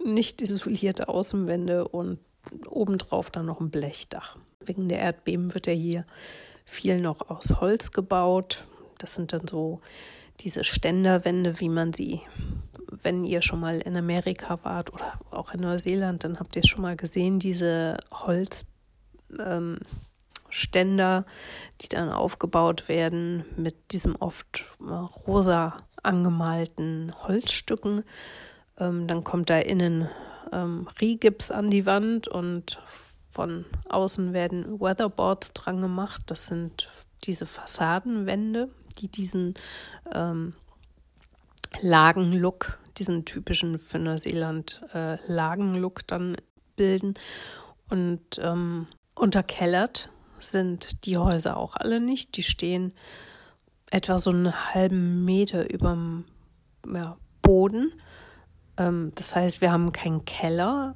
nicht 0.05 0.43
isolierte 0.43 1.09
Außenwände 1.09 1.89
und 1.89 2.19
obendrauf 2.69 3.31
dann 3.31 3.47
noch 3.47 3.61
ein 3.61 3.71
Blechdach. 3.71 4.37
Wegen 4.61 4.89
der 4.89 4.99
Erdbeben 4.99 5.55
wird 5.55 5.67
ja 5.67 5.73
hier 5.73 6.05
viel 6.65 7.01
noch 7.01 7.31
aus 7.31 7.61
Holz 7.61 7.93
gebaut. 7.93 8.67
Das 8.99 9.15
sind 9.15 9.33
dann 9.33 9.47
so 9.49 9.81
diese 10.41 10.65
Ständerwände, 10.65 11.61
wie 11.61 11.69
man 11.69 11.93
sie, 11.93 12.21
wenn 12.91 13.25
ihr 13.25 13.43
schon 13.43 13.61
mal 13.61 13.81
in 13.81 13.97
Amerika 13.97 14.59
wart 14.65 14.93
oder 14.93 15.21
auch 15.31 15.55
in 15.55 15.61
Neuseeland, 15.61 16.25
dann 16.25 16.41
habt 16.41 16.57
ihr 16.57 16.67
schon 16.67 16.83
mal 16.83 16.97
gesehen, 16.97 17.39
diese 17.39 17.99
Holzständer, 18.13 18.67
ähm, 19.39 19.79
die 21.81 21.89
dann 21.89 22.11
aufgebaut 22.11 22.89
werden 22.89 23.45
mit 23.57 23.93
diesem 23.93 24.17
oft 24.17 24.65
äh, 24.81 24.93
rosa 24.93 25.79
angemalten 26.03 27.13
Holzstücken. 27.23 28.03
Ähm, 28.79 29.07
dann 29.07 29.25
kommt 29.25 29.51
da 29.51 29.59
innen 29.59 30.09
ähm, 30.53 30.89
Rigips 31.01 31.51
an 31.51 31.71
die 31.71 31.87
Wand 31.87 32.29
und 32.29 32.81
von 33.31 33.65
außen 33.89 34.33
werden 34.33 34.81
Weatherboards 34.81 35.53
dran 35.55 35.81
gemacht. 35.81 36.23
Das 36.27 36.47
sind 36.47 36.91
diese 37.25 37.47
Fassadenwände, 37.47 38.69
die 38.99 39.09
diesen 39.09 39.55
ähm, 40.13 40.55
Lagenlook, 41.81 42.79
diesen 42.99 43.25
typischen 43.25 43.79
für 43.79 43.99
Neuseeland 43.99 44.83
äh, 44.93 45.17
Lagenlook 45.33 46.07
dann 46.07 46.37
bilden. 46.77 47.15
Und 47.89 48.39
ähm, 48.39 48.87
unterkellert 49.15 50.11
sind 50.43 51.05
die 51.07 51.19
Häuser 51.19 51.57
auch 51.57 51.77
alle 51.77 52.01
nicht. 52.01 52.37
Die 52.37 52.43
stehen 52.43 52.93
etwa 53.91 54.19
so 54.19 54.31
einen 54.31 54.75
halben 54.75 55.25
Meter 55.25 55.73
über 55.73 55.91
dem 55.91 56.25
ja, 56.93 57.17
Boden. 57.43 57.93
Ähm, 58.77 59.13
das 59.15 59.37
heißt, 59.37 59.61
wir 59.61 59.73
haben 59.73 59.93
keinen 59.93 60.25
Keller, 60.25 60.95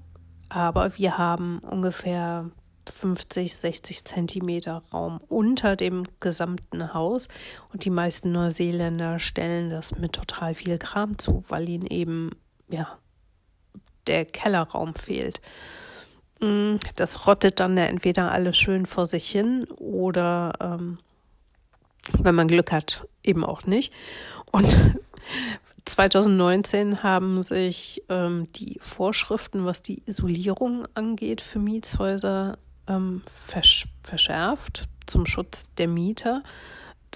aber 0.48 0.96
wir 0.96 1.18
haben 1.18 1.58
ungefähr 1.58 2.50
50, 2.90 3.56
60 3.56 4.04
Zentimeter 4.04 4.82
Raum 4.92 5.20
unter 5.28 5.76
dem 5.76 6.04
gesamten 6.20 6.94
Haus. 6.94 7.28
Und 7.72 7.84
die 7.84 7.90
meisten 7.90 8.32
Neuseeländer 8.32 9.18
stellen 9.18 9.70
das 9.70 9.98
mit 9.98 10.12
total 10.12 10.54
viel 10.54 10.78
Kram 10.78 11.18
zu, 11.18 11.44
weil 11.48 11.68
ihnen 11.68 11.86
eben, 11.86 12.30
ja, 12.68 12.98
der 14.06 14.24
Kellerraum 14.24 14.94
fehlt. 14.94 15.40
Mm, 16.40 16.76
das 16.96 17.26
rottet 17.26 17.60
dann 17.60 17.76
entweder 17.76 18.32
alles 18.32 18.56
schön 18.56 18.86
vor 18.86 19.06
sich 19.06 19.28
hin 19.30 19.66
oder, 19.78 20.52
ähm, 20.60 20.98
wenn 22.18 22.34
man 22.34 22.48
Glück 22.48 22.72
hat, 22.72 23.06
eben 23.22 23.44
auch 23.44 23.64
nicht. 23.64 23.92
Und 24.50 24.76
2019 25.84 27.02
haben 27.02 27.42
sich 27.42 28.02
ähm, 28.08 28.48
die 28.52 28.78
Vorschriften, 28.80 29.64
was 29.64 29.82
die 29.82 30.02
Isolierung 30.06 30.86
angeht, 30.94 31.40
für 31.40 31.58
Mietshäuser 31.58 32.58
ähm, 32.88 33.22
versch 33.26 33.86
verschärft 34.02 34.88
zum 35.06 35.26
Schutz 35.26 35.66
der 35.78 35.88
Mieter. 35.88 36.42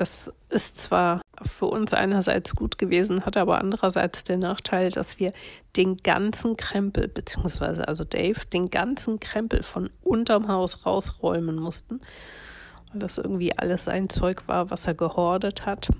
Das 0.00 0.32
ist 0.48 0.78
zwar 0.78 1.20
für 1.42 1.66
uns 1.66 1.92
einerseits 1.92 2.54
gut 2.54 2.78
gewesen, 2.78 3.26
hat 3.26 3.36
aber 3.36 3.58
andererseits 3.58 4.24
den 4.24 4.40
Nachteil, 4.40 4.90
dass 4.90 5.18
wir 5.18 5.34
den 5.76 5.98
ganzen 5.98 6.56
Krempel, 6.56 7.06
beziehungsweise 7.06 7.86
also 7.86 8.04
Dave, 8.04 8.46
den 8.50 8.70
ganzen 8.70 9.20
Krempel 9.20 9.62
von 9.62 9.90
unterm 10.02 10.48
Haus 10.48 10.86
rausräumen 10.86 11.56
mussten, 11.56 12.00
weil 12.90 13.00
das 13.00 13.18
irgendwie 13.18 13.52
alles 13.58 13.84
sein 13.84 14.08
Zeug 14.08 14.48
war, 14.48 14.70
was 14.70 14.86
er 14.86 14.94
gehordet 14.94 15.66
hat 15.66 15.90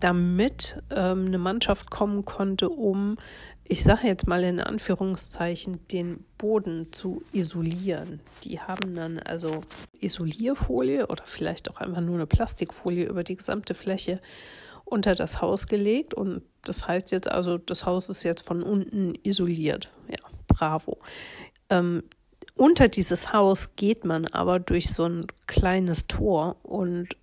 damit 0.00 0.82
ähm, 0.90 1.26
eine 1.26 1.38
Mannschaft 1.38 1.90
kommen 1.90 2.26
konnte, 2.26 2.68
um, 2.68 3.16
ich 3.66 3.82
sage 3.82 4.06
jetzt 4.06 4.26
mal 4.26 4.44
in 4.44 4.60
Anführungszeichen, 4.60 5.86
den 5.88 6.24
Boden 6.36 6.92
zu 6.92 7.22
isolieren. 7.32 8.20
Die 8.44 8.60
haben 8.60 8.94
dann 8.94 9.18
also 9.18 9.62
Isolierfolie 10.00 11.06
oder 11.06 11.24
vielleicht 11.26 11.70
auch 11.70 11.78
einfach 11.78 12.02
nur 12.02 12.16
eine 12.16 12.26
Plastikfolie 12.26 13.06
über 13.06 13.24
die 13.24 13.36
gesamte 13.36 13.74
Fläche 13.74 14.20
unter 14.84 15.14
das 15.14 15.40
Haus 15.40 15.66
gelegt 15.66 16.12
und 16.12 16.42
das 16.62 16.86
heißt 16.86 17.10
jetzt 17.10 17.30
also, 17.30 17.58
das 17.58 17.86
Haus 17.86 18.08
ist 18.08 18.22
jetzt 18.22 18.46
von 18.46 18.62
unten 18.62 19.14
isoliert. 19.22 19.90
Ja, 20.08 20.18
bravo. 20.46 20.98
Ähm, 21.70 22.02
unter 22.54 22.88
dieses 22.88 23.32
Haus 23.32 23.76
geht 23.76 24.04
man 24.04 24.26
aber 24.26 24.60
durch 24.60 24.90
so 24.90 25.04
ein 25.04 25.26
kleines 25.46 26.06
Tor 26.06 26.56
und 26.62 27.16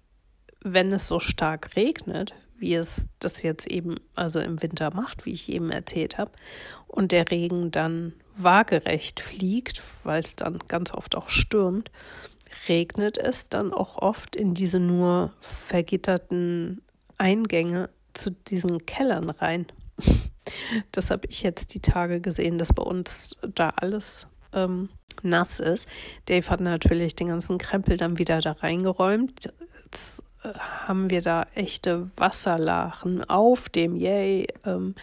wenn 0.63 0.91
es 0.91 1.07
so 1.07 1.19
stark 1.19 1.75
regnet, 1.75 2.33
wie 2.61 2.75
es 2.75 3.09
das 3.19 3.41
jetzt 3.41 3.67
eben 3.67 3.97
also 4.15 4.39
im 4.39 4.61
Winter 4.61 4.93
macht, 4.93 5.25
wie 5.25 5.33
ich 5.33 5.49
eben 5.49 5.71
erzählt 5.71 6.17
habe, 6.17 6.31
und 6.87 7.11
der 7.11 7.29
Regen 7.31 7.71
dann 7.71 8.13
waagerecht 8.33 9.19
fliegt, 9.19 9.81
weil 10.03 10.23
es 10.23 10.35
dann 10.35 10.59
ganz 10.67 10.93
oft 10.93 11.15
auch 11.15 11.29
stürmt, 11.29 11.91
regnet 12.69 13.17
es 13.17 13.49
dann 13.49 13.73
auch 13.73 13.97
oft 13.97 14.35
in 14.35 14.53
diese 14.53 14.79
nur 14.79 15.33
vergitterten 15.39 16.81
Eingänge 17.17 17.89
zu 18.13 18.31
diesen 18.31 18.85
Kellern 18.85 19.29
rein. 19.29 19.67
Das 20.91 21.11
habe 21.11 21.27
ich 21.29 21.43
jetzt 21.43 21.75
die 21.75 21.79
Tage 21.79 22.19
gesehen, 22.19 22.57
dass 22.57 22.73
bei 22.73 22.81
uns 22.81 23.37
da 23.53 23.69
alles 23.69 24.27
ähm, 24.53 24.89
nass 25.21 25.59
ist. 25.59 25.87
Dave 26.25 26.49
hat 26.49 26.59
natürlich 26.59 27.15
den 27.15 27.27
ganzen 27.27 27.59
Krempel 27.59 27.95
dann 27.95 28.17
wieder 28.17 28.39
da 28.41 28.53
reingeräumt. 28.53 29.53
Jetzt 29.83 30.23
haben 30.43 31.09
wir 31.09 31.21
da 31.21 31.47
echte 31.55 32.05
Wasserlachen 32.17 33.23
auf 33.29 33.69
dem 33.69 33.95
Yay 33.95 34.47
ähm, 34.65 34.95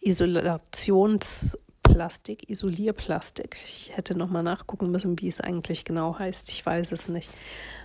Isolationsplastik, 0.00 2.48
Isolierplastik. 2.48 3.56
Ich 3.64 3.96
hätte 3.96 4.14
noch 4.14 4.30
mal 4.30 4.42
nachgucken 4.42 4.90
müssen, 4.90 5.20
wie 5.20 5.28
es 5.28 5.40
eigentlich 5.40 5.84
genau 5.84 6.18
heißt. 6.18 6.48
Ich 6.48 6.64
weiß 6.64 6.92
es 6.92 7.08
nicht. 7.08 7.28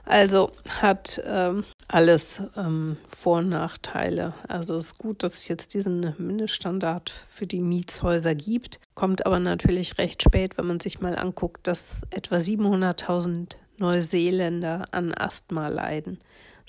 Also 0.05 0.51
hat 0.81 1.21
ähm, 1.25 1.65
alles 1.87 2.41
ähm, 2.55 2.97
Vor- 3.09 3.39
und 3.39 3.49
Nachteile. 3.49 4.33
Also 4.47 4.77
ist 4.77 4.97
gut, 4.97 5.23
dass 5.23 5.33
es 5.33 5.47
jetzt 5.47 5.73
diesen 5.73 6.13
Mindeststandard 6.17 7.09
für 7.09 7.47
die 7.47 7.61
Mietshäuser 7.61 8.35
gibt. 8.35 8.79
Kommt 8.93 9.25
aber 9.25 9.39
natürlich 9.39 9.97
recht 9.97 10.21
spät, 10.21 10.57
wenn 10.57 10.67
man 10.67 10.79
sich 10.79 11.01
mal 11.01 11.17
anguckt, 11.17 11.67
dass 11.67 12.03
etwa 12.11 12.35
700.000 12.35 13.55
Neuseeländer 13.77 14.85
an 14.91 15.13
Asthma 15.13 15.67
leiden. 15.67 16.19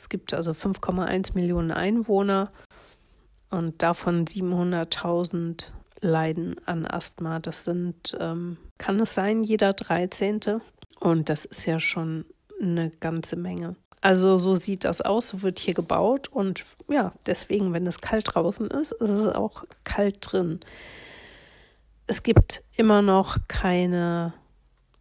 Es 0.03 0.09
gibt 0.09 0.35
also 0.35 0.51
5,1 0.51 1.37
Millionen 1.37 1.71
Einwohner 1.71 2.51
und 3.51 3.83
davon 3.83 4.27
700.000 4.27 5.67
leiden 6.01 6.57
an 6.67 6.87
Asthma. 6.87 7.39
Das 7.39 7.63
sind, 7.63 8.17
ähm, 8.19 8.57
kann 8.79 8.99
es 8.99 9.15
sein, 9.15 9.45
jeder 9.45 9.75
13. 9.75 10.61
Und 10.99 11.29
das 11.29 11.45
ist 11.45 11.67
ja 11.67 11.79
schon 11.79 12.25
eine 12.61 12.91
ganze 12.91 13.37
Menge. 13.37 13.77
Also 14.01 14.39
so 14.39 14.57
sieht 14.57 14.83
das 14.83 15.03
aus, 15.03 15.29
so 15.29 15.43
wird 15.43 15.61
hier 15.61 15.75
gebaut 15.75 16.27
und 16.27 16.65
ja, 16.89 17.13
deswegen, 17.27 17.73
wenn 17.73 17.87
es 17.87 18.01
kalt 18.01 18.35
draußen 18.35 18.73
ist, 18.73 18.91
ist 18.91 19.09
es 19.09 19.29
auch 19.29 19.63
kalt 19.85 20.17
drin. 20.21 20.59
Es 22.09 22.25
gibt 22.25 22.65
immer 22.77 23.03
noch 23.03 23.39
keine 23.47 24.35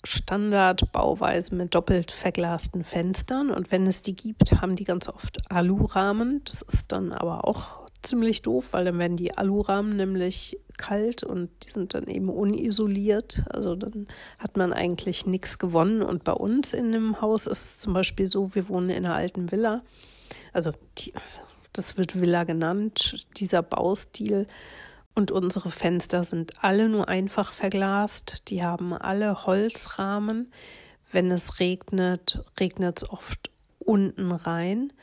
Standardbauweise 0.03 1.53
mit 1.55 1.75
doppelt 1.75 2.11
verglasten 2.11 2.83
Fenstern 2.83 3.51
und 3.51 3.71
wenn 3.71 3.85
es 3.85 4.01
die 4.01 4.15
gibt, 4.15 4.61
haben 4.61 4.75
die 4.75 4.83
ganz 4.83 5.07
oft 5.07 5.51
Alurahmen. 5.51 6.41
Das 6.45 6.61
ist 6.61 6.85
dann 6.91 7.11
aber 7.11 7.47
auch 7.47 7.81
ziemlich 8.01 8.41
doof, 8.41 8.73
weil 8.73 8.85
dann 8.85 8.99
werden 8.99 9.17
die 9.17 9.37
Alurahmen 9.37 9.95
nämlich 9.95 10.57
kalt 10.77 11.23
und 11.23 11.49
die 11.63 11.71
sind 11.71 11.93
dann 11.93 12.07
eben 12.07 12.29
unisoliert. 12.29 13.43
Also 13.49 13.75
dann 13.75 14.07
hat 14.39 14.57
man 14.57 14.73
eigentlich 14.73 15.25
nichts 15.25 15.59
gewonnen. 15.59 16.01
Und 16.01 16.23
bei 16.23 16.33
uns 16.33 16.73
in 16.73 16.91
dem 16.91 17.21
Haus 17.21 17.45
ist 17.45 17.61
es 17.61 17.79
zum 17.79 17.93
Beispiel 17.93 18.29
so, 18.29 18.55
wir 18.55 18.67
wohnen 18.69 18.89
in 18.89 19.05
einer 19.05 19.15
alten 19.15 19.51
Villa. 19.51 19.83
Also 20.53 20.71
die, 20.97 21.13
das 21.73 21.97
wird 21.97 22.19
Villa 22.19 22.43
genannt, 22.43 23.27
dieser 23.37 23.61
Baustil. 23.61 24.47
Und 25.13 25.31
unsere 25.31 25.71
Fenster 25.71 26.23
sind 26.23 26.63
alle 26.63 26.87
nur 26.87 27.09
einfach 27.09 27.51
verglast. 27.51 28.49
Die 28.49 28.63
haben 28.63 28.93
alle 28.93 29.45
Holzrahmen. 29.45 30.51
Wenn 31.11 31.29
es 31.31 31.59
regnet, 31.59 32.43
regnet 32.59 32.97
es 32.97 33.09
oft 33.09 33.51
unten 33.79 34.31
rein. 34.31 34.93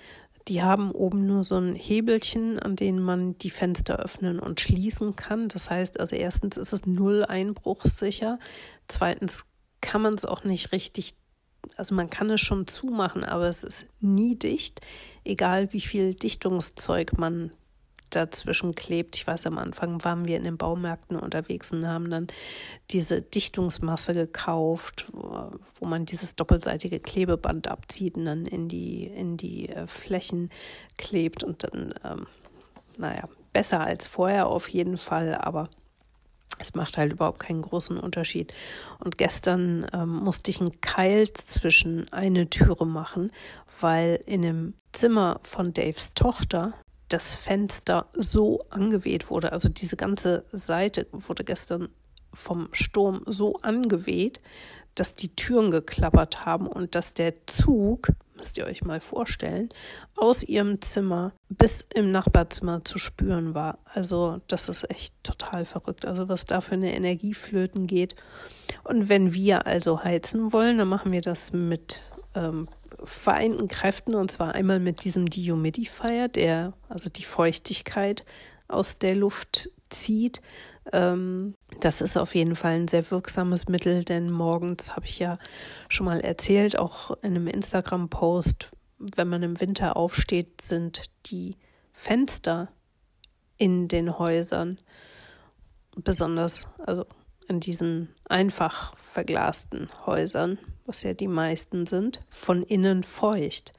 Die 0.49 0.63
haben 0.63 0.93
oben 0.93 1.27
nur 1.27 1.45
so 1.45 1.59
ein 1.59 1.75
Hebelchen, 1.75 2.59
an 2.59 2.75
denen 2.75 3.03
man 3.03 3.37
die 3.37 3.51
Fenster 3.51 3.99
öffnen 3.99 4.41
und 4.41 4.61
schließen 4.61 5.15
kann. 5.15 5.49
Das 5.49 5.69
heißt 5.69 6.01
also 6.01 6.17
erstens 6.17 6.57
ist 6.57 6.73
es 6.73 6.87
null 6.87 7.25
einbruchssicher. 7.25 8.39
Zweitens 8.87 9.45
kann 9.83 10.01
man 10.01 10.15
es 10.15 10.25
auch 10.25 10.45
nicht 10.45 10.73
richtig, 10.73 11.15
also 11.77 11.95
man 11.95 12.09
kann 12.09 12.31
es 12.31 12.41
schon 12.41 12.67
zumachen, 12.67 13.25
aber 13.25 13.47
es 13.47 13.63
ist 13.63 13.87
nie 14.01 14.37
dicht, 14.37 14.81
egal 15.23 15.73
wie 15.75 15.83
viel 15.83 16.15
Dichtungszeug 16.15 17.19
man 17.19 17.51
dazwischen 18.11 18.75
klebt. 18.75 19.17
Ich 19.17 19.27
weiß, 19.27 19.47
am 19.47 19.59
Anfang 19.59 20.05
waren 20.05 20.27
wir 20.27 20.37
in 20.37 20.45
den 20.45 20.57
Baumärkten 20.57 21.17
unterwegs 21.17 21.73
und 21.73 21.87
haben 21.87 22.11
dann 22.11 22.27
diese 22.91 23.23
Dichtungsmasse 23.23 24.15
gekauft, 24.15 25.07
wo, 25.13 25.87
man 25.87 26.05
dieses 26.05 26.37
doppelseitige 26.37 27.01
Klebeband 27.01 27.69
abzieht 27.69 28.17
und 28.17 28.27
dann 28.27 28.47
in 28.47 28.69
die, 28.69 29.07
in 29.07 29.37
die 29.37 29.69
äh, 29.69 29.87
Flächen 29.87 30.51
klebt 30.97 31.45
und 31.45 31.65
dann, 31.65 31.95
ähm, 32.05 32.27
naja, 32.97 33.29
besser 33.53 33.81
als 33.81 34.07
vorher 34.07 34.47
auf 34.49 34.69
jeden 34.69 34.97
Fall, 34.97 35.35
aber 35.35 35.69
es 36.59 36.75
macht 36.75 36.99
halt 36.99 37.13
überhaupt 37.13 37.41
keinen 37.41 37.63
großen 37.63 37.99
Unterschied. 37.99 38.53
Und 38.99 39.19
gestern 39.19 39.87
ähm, 39.93 40.09
musste 40.09 40.51
ich 40.51 40.61
einen 40.61 40.81
Keil 40.81 41.33
zwischen 41.33 42.13
eine 42.13 42.51
Türe 42.51 42.87
machen, 42.87 43.31
weil 43.81 44.21
in 44.27 44.43
dem 44.43 44.75
Zimmer 44.93 45.41
von 45.43 45.73
Daves 45.73 46.15
Tochter 46.15 46.75
das 47.09 47.35
Fenster 47.35 48.07
so 48.13 48.65
angeweht 48.71 49.31
wurde. 49.31 49.53
Also 49.53 49.69
diese 49.69 49.97
ganze 49.97 50.45
Seite 50.53 51.07
wurde 51.13 51.45
gestern 51.45 51.89
vom 52.33 52.69
Sturm 52.73 53.23
so 53.27 53.57
angeweht, 53.57 54.41
dass 54.95 55.15
die 55.15 55.35
Türen 55.35 55.71
geklappert 55.71 56.45
haben 56.45 56.67
und 56.67 56.95
dass 56.95 57.15
der 57.15 57.47
Zug, 57.47 58.09
müsst 58.37 58.59
ihr 58.59 58.67
euch 58.67 58.85
mal 58.85 59.01
vorstellen, 59.01 59.69
aus 60.17 60.43
ihrem 60.43 60.81
Zimmer 60.81 61.33
bis 61.49 61.85
im 61.95 62.11
Nachbarzimmer 62.11 62.85
zu 62.85 62.99
spüren 62.99 63.55
war. 63.55 63.79
Also 63.85 64.41
das 64.49 64.69
ist 64.69 64.91
echt 64.91 65.15
total 65.23 65.65
verrückt. 65.65 66.05
Also 66.05 66.29
was 66.29 66.45
da 66.47 66.61
für 66.61 66.75
eine 66.75 66.95
Energie 66.95 67.35
flöten 67.35 67.87
geht. 67.87 68.17
Und 68.85 69.09
wenn 69.09 69.33
wir 69.33 69.67
also 69.67 70.03
heizen 70.03 70.53
wollen, 70.53 70.79
dann 70.79 70.89
machen 70.89 71.13
wir 71.13 71.21
das 71.21 71.53
mit 71.53 72.01
ähm, 72.35 72.69
vereinten 73.05 73.69
Kräften 73.69 74.15
und 74.15 74.31
zwar 74.31 74.55
einmal 74.55 74.81
mit 74.81 75.05
diesem 75.05 75.31
Dehumidifier, 75.31 76.29
der 76.29 76.73
also 76.89 77.09
die 77.09 77.25
Feuchtigkeit 77.25 78.25
aus 78.69 78.99
der 78.99 79.15
Luft 79.15 79.71
zieht. 79.91 80.41
Ähm, 80.93 81.55
das 81.81 82.01
ist 82.01 82.17
auf 82.17 82.35
jeden 82.35 82.57
Fall 82.57 82.75
ein 82.75 82.89
sehr 82.89 83.11
wirksames 83.11 83.69
Mittel, 83.69 84.05
denn 84.05 84.31
morgens 84.31 84.97
habe 84.97 85.07
ich 85.07 85.19
ja 85.19 85.39
schon 85.89 86.07
mal 86.07 86.21
erzählt, 86.21 86.79
auch 86.79 87.11
in 87.23 87.37
einem 87.37 87.47
Instagram-Post, 87.47 88.71
wenn 88.99 89.29
man 89.29 89.43
im 89.43 89.61
Winter 89.61 89.97
aufsteht, 89.97 90.61
sind 90.61 91.11
die 91.27 91.57
Fenster 91.93 92.69
in 93.57 93.89
den 93.89 94.19
Häusern 94.19 94.79
besonders, 95.97 96.69
also 96.79 97.07
in 97.49 97.61
diesen 97.61 98.15
einfach 98.29 98.97
verglasten 98.97 99.89
Häusern, 100.07 100.59
was 100.89 101.03
ja 101.03 101.15
die 101.15 101.29
meisten 101.29 101.87
sind, 101.87 102.21
von 102.31 102.63
innen 102.63 103.03
feucht. 103.03 103.73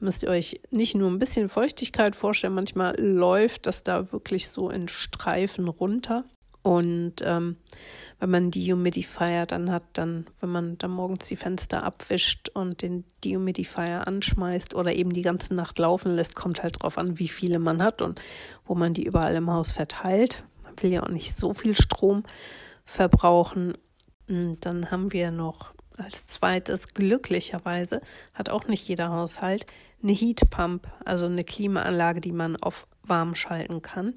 Müsst 0.00 0.24
ihr 0.24 0.28
euch 0.28 0.60
nicht 0.70 0.94
nur 0.94 1.08
ein 1.08 1.18
bisschen 1.18 1.48
Feuchtigkeit 1.48 2.16
vorstellen, 2.16 2.54
manchmal 2.54 3.00
läuft 3.00 3.66
das 3.66 3.84
da 3.84 4.12
wirklich 4.12 4.48
so 4.48 4.68
in 4.68 4.88
Streifen 4.88 5.68
runter. 5.68 6.24
Und 6.66 7.22
ähm, 7.22 7.58
wenn 8.18 8.30
man 8.30 8.50
die 8.50 8.72
Humidifier 8.72 9.46
dann 9.46 9.70
hat, 9.70 9.84
dann, 9.92 10.26
wenn 10.40 10.48
man 10.48 10.78
dann 10.78 10.90
morgens 10.90 11.28
die 11.28 11.36
Fenster 11.36 11.84
abwischt 11.84 12.48
und 12.48 12.82
den 12.82 13.04
Dehumidifier 13.24 14.08
anschmeißt 14.08 14.74
oder 14.74 14.92
eben 14.92 15.12
die 15.12 15.22
ganze 15.22 15.54
Nacht 15.54 15.78
laufen 15.78 16.16
lässt, 16.16 16.34
kommt 16.34 16.64
halt 16.64 16.82
drauf 16.82 16.98
an, 16.98 17.20
wie 17.20 17.28
viele 17.28 17.60
man 17.60 17.80
hat 17.80 18.02
und 18.02 18.20
wo 18.64 18.74
man 18.74 18.94
die 18.94 19.04
überall 19.04 19.36
im 19.36 19.48
Haus 19.48 19.70
verteilt. 19.70 20.42
Man 20.64 20.74
will 20.82 20.90
ja 20.90 21.04
auch 21.04 21.08
nicht 21.08 21.36
so 21.36 21.52
viel 21.52 21.76
Strom 21.76 22.24
verbrauchen. 22.84 23.74
Und 24.28 24.58
dann 24.66 24.90
haben 24.90 25.12
wir 25.12 25.30
noch 25.30 25.75
als 25.96 26.26
zweites, 26.26 26.88
glücklicherweise, 26.88 28.00
hat 28.34 28.50
auch 28.50 28.66
nicht 28.66 28.86
jeder 28.88 29.10
Haushalt, 29.10 29.66
eine 30.02 30.12
Heatpump, 30.12 30.86
also 31.04 31.26
eine 31.26 31.44
Klimaanlage, 31.44 32.20
die 32.20 32.32
man 32.32 32.56
auf 32.56 32.86
warm 33.02 33.34
schalten 33.34 33.82
kann. 33.82 34.14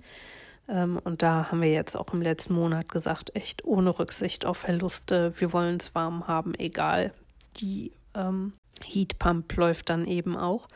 Ähm, 0.68 1.00
und 1.04 1.22
da 1.22 1.52
haben 1.52 1.62
wir 1.62 1.72
jetzt 1.72 1.96
auch 1.96 2.14
im 2.14 2.22
letzten 2.22 2.54
Monat 2.54 2.90
gesagt, 2.90 3.36
echt 3.36 3.66
ohne 3.66 3.98
Rücksicht 3.98 4.46
auf 4.46 4.58
Verluste, 4.58 5.40
wir 5.40 5.54
wollen 5.54 5.78
es 5.78 5.96
warm 5.96 6.28
haben, 6.28 6.54
egal. 6.56 7.14
Die 7.58 7.92
ähm, 8.14 8.54
Heatpump 8.84 9.56
läuft 9.56 9.90
dann 9.90 10.06
eben 10.06 10.38
auch. 10.38 10.68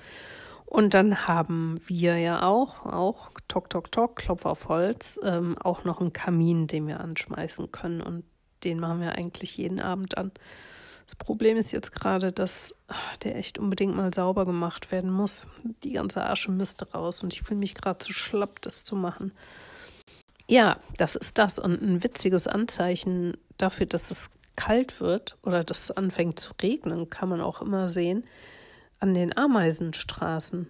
Und 0.65 0.95
dann 0.95 1.27
haben 1.27 1.79
wir 1.85 2.17
ja 2.17 2.41
auch, 2.41 2.83
auch 2.85 3.29
Tok, 3.47 3.69
Tok, 3.69 3.91
Tok, 3.91 4.15
Klopf 4.15 4.45
auf 4.45 4.69
Holz, 4.69 5.19
ähm, 5.23 5.55
auch 5.59 5.83
noch 5.83 6.01
einen 6.01 6.13
Kamin, 6.13 6.65
den 6.65 6.87
wir 6.87 6.99
anschmeißen 6.99 7.71
können. 7.71 8.01
Und 8.01 8.23
den 8.63 8.79
machen 8.79 8.99
wir 9.01 9.13
eigentlich 9.13 9.57
jeden 9.57 9.79
Abend 9.79 10.17
an. 10.17 10.31
Das 11.05 11.15
Problem 11.15 11.57
ist 11.57 11.71
jetzt 11.71 11.91
gerade, 11.91 12.31
dass 12.31 12.75
der 13.23 13.35
echt 13.35 13.59
unbedingt 13.59 13.95
mal 13.95 14.13
sauber 14.13 14.45
gemacht 14.45 14.91
werden 14.91 15.11
muss. 15.11 15.47
Die 15.83 15.93
ganze 15.93 16.23
Asche 16.23 16.51
müsste 16.51 16.91
raus 16.91 17.23
und 17.23 17.33
ich 17.33 17.41
fühle 17.41 17.59
mich 17.59 17.75
gerade 17.75 17.99
zu 17.99 18.13
schlapp, 18.13 18.61
das 18.61 18.83
zu 18.83 18.95
machen. 18.95 19.31
Ja, 20.47 20.77
das 20.97 21.15
ist 21.15 21.37
das. 21.37 21.59
Und 21.59 21.81
ein 21.81 22.03
witziges 22.03 22.47
Anzeichen 22.47 23.37
dafür, 23.57 23.85
dass 23.85 24.11
es 24.11 24.29
kalt 24.55 25.01
wird 25.01 25.35
oder 25.43 25.63
dass 25.63 25.85
es 25.85 25.91
anfängt 25.91 26.39
zu 26.39 26.53
regnen, 26.61 27.09
kann 27.09 27.29
man 27.29 27.41
auch 27.41 27.61
immer 27.61 27.89
sehen 27.89 28.25
an 28.99 29.13
den 29.13 29.35
Ameisenstraßen, 29.35 30.67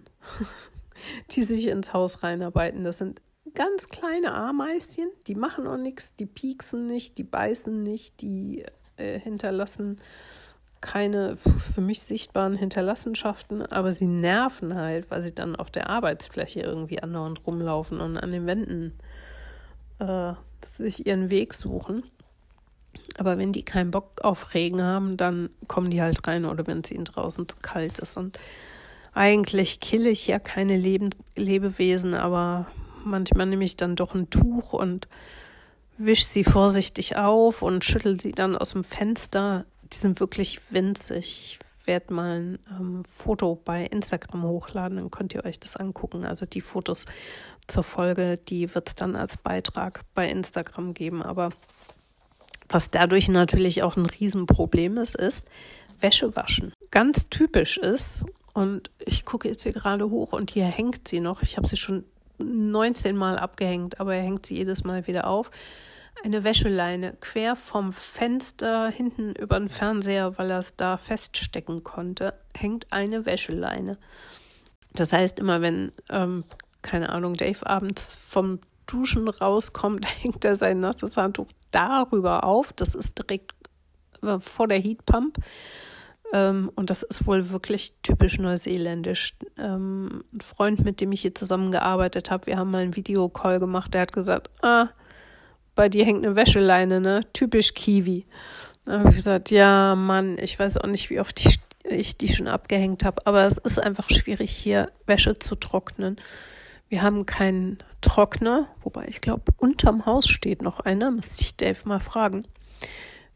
die 1.32 1.42
sich 1.42 1.68
ins 1.68 1.94
Haus 1.94 2.24
reinarbeiten. 2.24 2.84
Das 2.84 2.98
sind 2.98 3.22
ganz 3.54 3.90
kleine 3.90 4.34
Ameischen, 4.34 5.12
die 5.28 5.36
machen 5.36 5.68
auch 5.68 5.78
nichts, 5.78 6.16
die 6.16 6.26
pieksen 6.26 6.86
nicht, 6.88 7.18
die 7.18 7.24
beißen 7.24 7.84
nicht, 7.84 8.22
die 8.22 8.66
äh, 8.98 9.20
hinterlassen 9.20 10.00
keine 10.84 11.38
für 11.38 11.80
mich 11.80 12.04
sichtbaren 12.04 12.56
Hinterlassenschaften, 12.56 13.66
aber 13.66 13.94
sie 13.94 14.06
nerven 14.06 14.76
halt, 14.76 15.10
weil 15.10 15.24
sie 15.24 15.34
dann 15.34 15.56
auf 15.56 15.72
der 15.72 15.90
Arbeitsfläche 15.90 16.60
irgendwie 16.60 17.02
andauernd 17.02 17.48
rumlaufen 17.48 18.02
und 18.02 18.18
an 18.18 18.32
den 18.32 18.46
Wänden 18.46 18.94
äh, 20.00 20.34
sich 20.66 21.08
ihren 21.08 21.30
Weg 21.30 21.54
suchen. 21.54 22.04
Aber 23.18 23.38
wenn 23.38 23.54
die 23.54 23.64
keinen 23.64 23.92
Bock 23.92 24.22
auf 24.24 24.54
Regen 24.54 24.82
haben, 24.84 25.16
dann 25.16 25.50
kommen 25.68 25.90
die 25.90 26.02
halt 26.02 26.28
rein 26.28 26.44
oder 26.44 26.68
wenn 26.68 26.82
es 26.82 26.92
ihnen 26.92 27.06
draußen 27.06 27.48
zu 27.48 27.56
kalt 27.62 28.00
ist. 28.00 28.18
Und 28.18 28.38
eigentlich 29.14 29.80
kill 29.80 30.06
ich 30.06 30.28
ja 30.28 30.38
keine 30.38 30.76
Leben 30.76 31.10
Lebewesen, 31.38 32.14
aber 32.14 32.68
manchmal 33.06 33.46
nehme 33.46 33.64
ich 33.64 33.78
dann 33.78 33.96
doch 33.96 34.14
ein 34.14 34.30
Tuch 34.30 34.74
und 34.74 35.08
wische 35.98 36.26
sie 36.26 36.44
vorsichtig 36.44 37.18
auf 37.18 37.62
und 37.62 37.84
schüttel 37.84 38.20
sie 38.20 38.32
dann 38.32 38.58
aus 38.58 38.72
dem 38.72 38.84
Fenster. 38.84 39.66
Die 39.92 39.98
sind 39.98 40.20
wirklich 40.20 40.72
winzig. 40.72 41.60
Ich 41.60 41.88
werde 41.88 42.14
mal 42.14 42.40
ein 42.40 42.60
ähm, 42.80 43.06
Foto 43.06 43.56
bei 43.64 43.86
Instagram 43.86 44.44
hochladen, 44.44 44.98
dann 44.98 45.12
könnt 45.12 45.34
ihr 45.34 45.46
euch 45.46 45.60
das 45.60 45.76
angucken. 45.76 46.26
Also 46.26 46.46
die 46.46 46.62
Fotos 46.62 47.06
zur 47.68 47.84
Folge, 47.84 48.38
die 48.38 48.74
wird 48.74 48.88
es 48.88 48.96
dann 48.96 49.16
als 49.16 49.38
Beitrag 49.38 50.02
bei 50.16 50.30
Instagram 50.30 50.94
geben. 50.94 51.22
Aber 51.22 51.50
was 52.70 52.92
dadurch 52.92 53.28
natürlich 53.28 53.84
auch 53.84 53.98
ein 53.98 54.06
Riesenproblem 54.06 54.98
ist, 54.98 55.16
ist 55.16 55.50
Wäsche 56.00 56.36
waschen. 56.36 56.74
Ganz 56.92 57.30
typisch 57.30 57.78
ist, 57.78 58.26
und 58.54 58.92
ich 59.00 59.26
gucke 59.26 59.48
jetzt 59.48 59.64
hier 59.64 59.74
gerade 59.74 60.10
hoch 60.10 60.32
und 60.32 60.52
hier 60.52 60.66
hängt 60.66 61.08
sie 61.08 61.20
noch. 61.20 61.42
Ich 61.42 61.58
habe 61.58 61.68
sie 61.68 61.76
schon 61.76 62.04
19 62.44 63.16
Mal 63.16 63.38
abgehängt, 63.38 64.00
aber 64.00 64.16
er 64.16 64.24
hängt 64.24 64.46
sie 64.46 64.56
jedes 64.56 64.84
Mal 64.84 65.08
wieder 65.08 65.28
auf. 65.28 65.52
Eine 66.24 66.44
Wäscheleine 66.44 67.18
quer 67.20 67.56
vom 67.56 67.92
Fenster 67.92 68.88
hinten 68.90 69.36
über 69.36 69.60
den 69.60 69.70
Fernseher, 69.70 70.38
weil 70.38 70.52
er 70.52 70.60
es 70.60 70.76
da 70.76 70.98
feststecken 70.98 71.84
konnte, 71.84 72.34
hängt 72.56 72.92
eine 72.92 73.26
Wäscheleine. 73.26 73.98
Das 74.94 75.12
heißt, 75.12 75.40
immer 75.40 75.62
wenn, 75.62 75.92
ähm, 76.10 76.44
keine 76.82 77.10
Ahnung, 77.10 77.34
Dave 77.34 77.66
abends 77.66 78.14
vom 78.14 78.60
Duschen 78.86 79.28
rauskommt, 79.28 80.06
hängt 80.22 80.46
er 80.46 80.56
sein 80.56 80.80
nasses 80.80 81.18
Handtuch 81.18 81.48
darüber 81.72 82.44
auf. 82.44 82.74
Das 82.74 82.96
ist 82.96 83.18
direkt 83.18 83.54
äh, 84.22 84.40
vor 84.40 84.68
der 84.68 84.80
Heatpump. 84.80 85.38
Ähm, 86.34 86.72
und 86.76 86.90
das 86.90 87.04
ist 87.04 87.28
wohl 87.28 87.52
wirklich 87.52 87.94
typisch 88.02 88.40
neuseeländisch. 88.40 89.36
Ähm, 89.58 90.24
ein 90.34 90.42
Freund, 90.42 90.84
mit 90.84 91.00
dem 91.00 91.12
ich 91.12 91.22
hier 91.22 91.36
zusammengearbeitet 91.36 92.32
habe, 92.32 92.48
wir 92.48 92.58
haben 92.58 92.72
mal 92.72 92.82
einen 92.82 92.96
Videocall 92.96 93.60
gemacht, 93.60 93.94
der 93.94 94.02
hat 94.02 94.12
gesagt, 94.12 94.50
ah, 94.64 94.90
bei 95.76 95.90
dir 95.90 96.06
hängt 96.06 96.26
eine 96.26 96.36
Wäscheleine, 96.36 97.00
ne? 97.00 97.22
Typisch 97.34 97.74
Kiwi. 97.76 98.26
Dann 98.86 99.00
habe 99.00 99.10
ich 99.10 99.16
gesagt, 99.16 99.52
ja, 99.52 99.96
Mann, 99.96 100.38
ich 100.40 100.58
weiß 100.58 100.80
auch 100.80 100.88
nicht, 100.88 101.10
wie 101.12 101.20
oft 101.20 101.40
ich, 101.40 101.60
ich 101.84 102.18
die 102.18 102.28
schon 102.28 102.48
abgehängt 102.48 103.06
habe, 103.06 103.26
aber 103.26 103.46
es 103.46 103.60
ist 103.60 103.80
einfach 103.80 104.10
schwierig, 104.10 104.52
hier 104.52 104.92
Wäsche 105.06 105.38
zu 105.38 105.56
trocknen. 105.56 106.18
Wir 106.90 107.04
haben 107.04 107.26
keinen 107.26 107.78
Trockner, 108.02 108.68
wobei 108.82 109.06
ich 109.08 109.22
glaube, 109.22 109.52
unterm 109.58 110.06
Haus 110.06 110.28
steht 110.28 110.62
noch 110.62 110.80
einer, 110.80 111.12
müsste 111.12 111.42
ich 111.42 111.56
Dave 111.56 111.80
mal 111.86 112.00
fragen. 112.00 112.46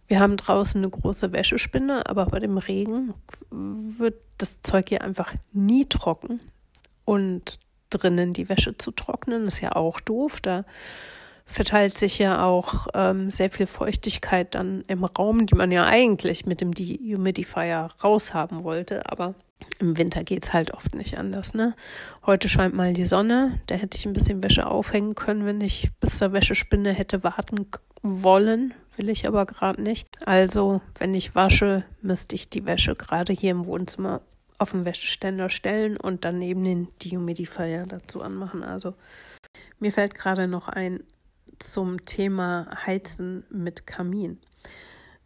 Wir 0.08 0.20
haben 0.20 0.38
draußen 0.38 0.82
eine 0.82 0.90
große 0.90 1.34
Wäschespinne, 1.34 2.06
aber 2.08 2.26
bei 2.28 2.40
dem 2.40 2.58
Regen 2.58 3.14
wird 3.52 4.16
das 4.38 4.62
Zeug 4.62 4.90
hier 4.90 5.02
einfach 5.02 5.34
nie 5.52 5.86
trocken. 5.86 6.40
Und 7.04 7.60
drinnen 7.90 8.34
die 8.34 8.50
Wäsche 8.50 8.78
zu 8.78 8.92
trocknen, 8.92 9.48
ist 9.48 9.62
ja 9.62 9.76
auch 9.76 10.00
doof. 10.00 10.42
Da 10.42 10.66
verteilt 11.46 11.98
sich 11.98 12.20
ja 12.20 12.44
auch 12.44 12.88
ähm, 12.94 13.32
sehr 13.32 13.50
viel 13.50 13.68
Feuchtigkeit 13.68 14.56
dann 14.56 14.84
im 14.88 15.06
Raum, 15.06 15.46
die 15.46 15.56
man 15.56 15.72
ja 15.72 15.86
eigentlich 15.86 16.46
mit 16.46 16.60
dem 16.60 16.74
Dehumidifier 16.74 17.90
raushaben 18.04 18.64
wollte. 18.64 19.10
Aber 19.10 19.36
im 19.80 19.98
Winter 19.98 20.24
geht 20.24 20.44
es 20.44 20.54
halt 20.54 20.74
oft 20.74 20.96
nicht 20.96 21.18
anders. 21.18 21.54
Ne? 21.54 21.76
Heute 22.26 22.50
scheint 22.50 22.76
mal 22.76 22.94
die 22.94 23.06
Sonne. 23.06 23.62
Da 23.68 23.76
hätte 23.76 23.98
ich 23.98 24.06
ein 24.06 24.14
bisschen 24.14 24.44
Wäsche 24.44 24.68
aufhängen 24.68 25.16
können, 25.16 25.46
wenn 25.46 25.62
ich 25.62 25.90
bis 26.00 26.18
zur 26.18 26.34
Wäschespinne 26.34 26.92
hätte 26.92 27.24
warten 27.24 27.68
wollen. 28.04 28.74
Will 28.98 29.10
ich 29.10 29.28
aber 29.28 29.46
gerade 29.46 29.82
nicht. 29.82 30.08
Also, 30.26 30.82
wenn 30.98 31.14
ich 31.14 31.36
wasche, 31.36 31.86
müsste 32.02 32.36
ich 32.36 32.50
die 32.50 32.66
Wäsche 32.66 32.96
gerade 32.96 33.32
hier 33.32 33.52
im 33.52 33.68
Wohnzimmer 33.68 34.22
auf 34.58 34.72
den 34.72 34.86
Wäscheständer 34.86 35.52
stellen 35.52 35.98
und 35.98 36.26
dann 36.26 36.40
neben 36.40 36.64
den 36.64 36.88
Dehumidifier 37.04 37.86
dazu 37.86 38.24
anmachen. 38.24 38.64
Also, 38.64 38.96
mir 39.80 39.92
fällt 39.92 40.16
gerade 40.16 40.48
noch 40.48 40.68
ein 40.68 41.04
zum 41.60 42.06
Thema 42.06 42.68
Heizen 42.86 43.44
mit 43.52 43.86
Kamin. 43.86 44.40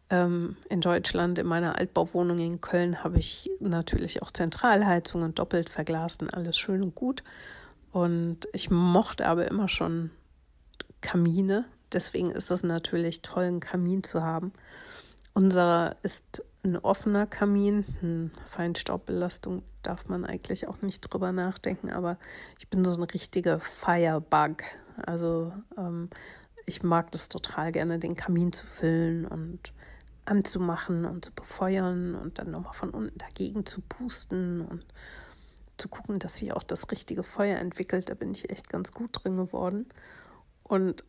Ähm, 0.09 0.57
in 0.69 0.81
Deutschland, 0.81 1.39
in 1.39 1.47
meiner 1.47 1.77
Altbauwohnung 1.77 2.39
in 2.39 2.59
Köln, 2.59 3.05
habe 3.05 3.19
ich 3.19 3.49
natürlich 3.61 4.21
auch 4.21 4.31
Zentralheizung 4.31 5.21
und 5.21 5.39
doppelt 5.39 5.69
verglast 5.69 6.21
und 6.21 6.33
alles 6.33 6.57
schön 6.57 6.83
und 6.83 6.93
gut. 6.93 7.23
Und 7.93 8.49
ich 8.51 8.69
mochte 8.69 9.25
aber 9.27 9.47
immer 9.47 9.69
schon 9.69 10.11
Kamine. 10.99 11.65
Deswegen 11.93 12.31
ist 12.31 12.51
es 12.51 12.63
natürlich 12.63 13.21
toll, 13.21 13.45
einen 13.45 13.59
Kamin 13.59 14.03
zu 14.03 14.23
haben. 14.23 14.53
Unser 15.33 15.95
ist 16.03 16.43
ein 16.63 16.77
offener 16.77 17.25
Kamin. 17.25 17.85
Hm, 17.99 18.31
Feinstaubbelastung 18.45 19.63
darf 19.83 20.07
man 20.07 20.25
eigentlich 20.25 20.67
auch 20.67 20.81
nicht 20.81 21.01
drüber 21.01 21.31
nachdenken, 21.31 21.89
aber 21.89 22.17
ich 22.59 22.67
bin 22.69 22.83
so 22.83 22.93
ein 22.93 23.03
richtiger 23.03 23.59
Firebug. 23.59 24.63
Also 25.05 25.53
ähm, 25.77 26.09
ich 26.65 26.83
mag 26.83 27.11
das 27.11 27.29
total 27.29 27.71
gerne, 27.71 27.99
den 27.99 28.15
Kamin 28.15 28.51
zu 28.51 28.65
füllen 28.65 29.25
und 29.25 29.73
anzumachen 30.25 31.05
und 31.05 31.25
zu 31.25 31.31
befeuern 31.31 32.15
und 32.15 32.39
dann 32.39 32.51
nochmal 32.51 32.73
von 32.73 32.91
unten 32.91 33.17
dagegen 33.17 33.65
zu 33.65 33.81
pusten 33.81 34.61
und 34.61 34.85
zu 35.77 35.89
gucken, 35.89 36.19
dass 36.19 36.37
sich 36.37 36.53
auch 36.53 36.63
das 36.63 36.91
richtige 36.91 37.23
Feuer 37.23 37.57
entwickelt. 37.57 38.09
Da 38.09 38.13
bin 38.13 38.31
ich 38.31 38.49
echt 38.49 38.69
ganz 38.69 38.91
gut 38.91 39.09
drin 39.13 39.37
geworden. 39.37 39.87
Und 40.63 41.03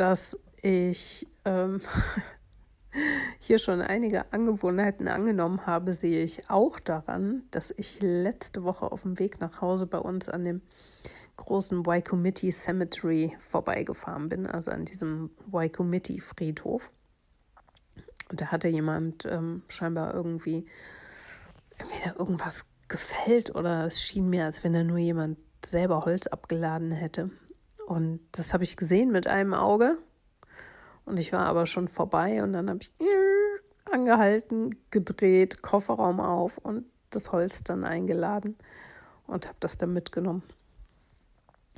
dass 0.00 0.38
ich 0.62 1.26
ähm, 1.44 1.80
hier 3.38 3.58
schon 3.58 3.80
einige 3.80 4.32
Angewohnheiten 4.32 5.08
angenommen 5.08 5.66
habe, 5.66 5.94
sehe 5.94 6.22
ich 6.22 6.48
auch 6.50 6.80
daran, 6.80 7.42
dass 7.50 7.72
ich 7.76 8.00
letzte 8.00 8.64
Woche 8.64 8.90
auf 8.90 9.02
dem 9.02 9.18
Weg 9.18 9.40
nach 9.40 9.60
Hause 9.60 9.86
bei 9.86 9.98
uns 9.98 10.28
an 10.28 10.44
dem 10.44 10.62
großen 11.36 11.86
Waikumiti 11.86 12.50
Cemetery 12.50 13.36
vorbeigefahren 13.38 14.28
bin, 14.28 14.46
also 14.46 14.70
an 14.70 14.84
diesem 14.84 15.30
Waikumiti 15.46 16.20
Friedhof. 16.20 16.90
Und 18.28 18.40
da 18.40 18.46
hatte 18.46 18.68
jemand 18.68 19.24
ähm, 19.24 19.62
scheinbar 19.68 20.14
irgendwie 20.14 20.66
entweder 21.78 22.18
irgendwas 22.18 22.64
gefällt 22.88 23.54
oder 23.54 23.86
es 23.86 24.02
schien 24.02 24.28
mir, 24.28 24.44
als 24.44 24.64
wenn 24.64 24.72
da 24.72 24.82
nur 24.82 24.98
jemand 24.98 25.38
selber 25.64 26.00
Holz 26.00 26.26
abgeladen 26.26 26.90
hätte. 26.90 27.30
Und 27.88 28.20
das 28.32 28.52
habe 28.52 28.64
ich 28.64 28.76
gesehen 28.76 29.10
mit 29.10 29.26
einem 29.26 29.54
Auge. 29.54 29.96
Und 31.06 31.18
ich 31.18 31.32
war 31.32 31.46
aber 31.46 31.64
schon 31.64 31.88
vorbei 31.88 32.42
und 32.42 32.52
dann 32.52 32.68
habe 32.68 32.80
ich 32.82 32.92
angehalten, 33.90 34.76
gedreht, 34.90 35.62
Kofferraum 35.62 36.20
auf 36.20 36.58
und 36.58 36.84
das 37.08 37.32
Holz 37.32 37.64
dann 37.64 37.84
eingeladen 37.84 38.58
und 39.26 39.46
habe 39.46 39.56
das 39.60 39.78
dann 39.78 39.94
mitgenommen. 39.94 40.42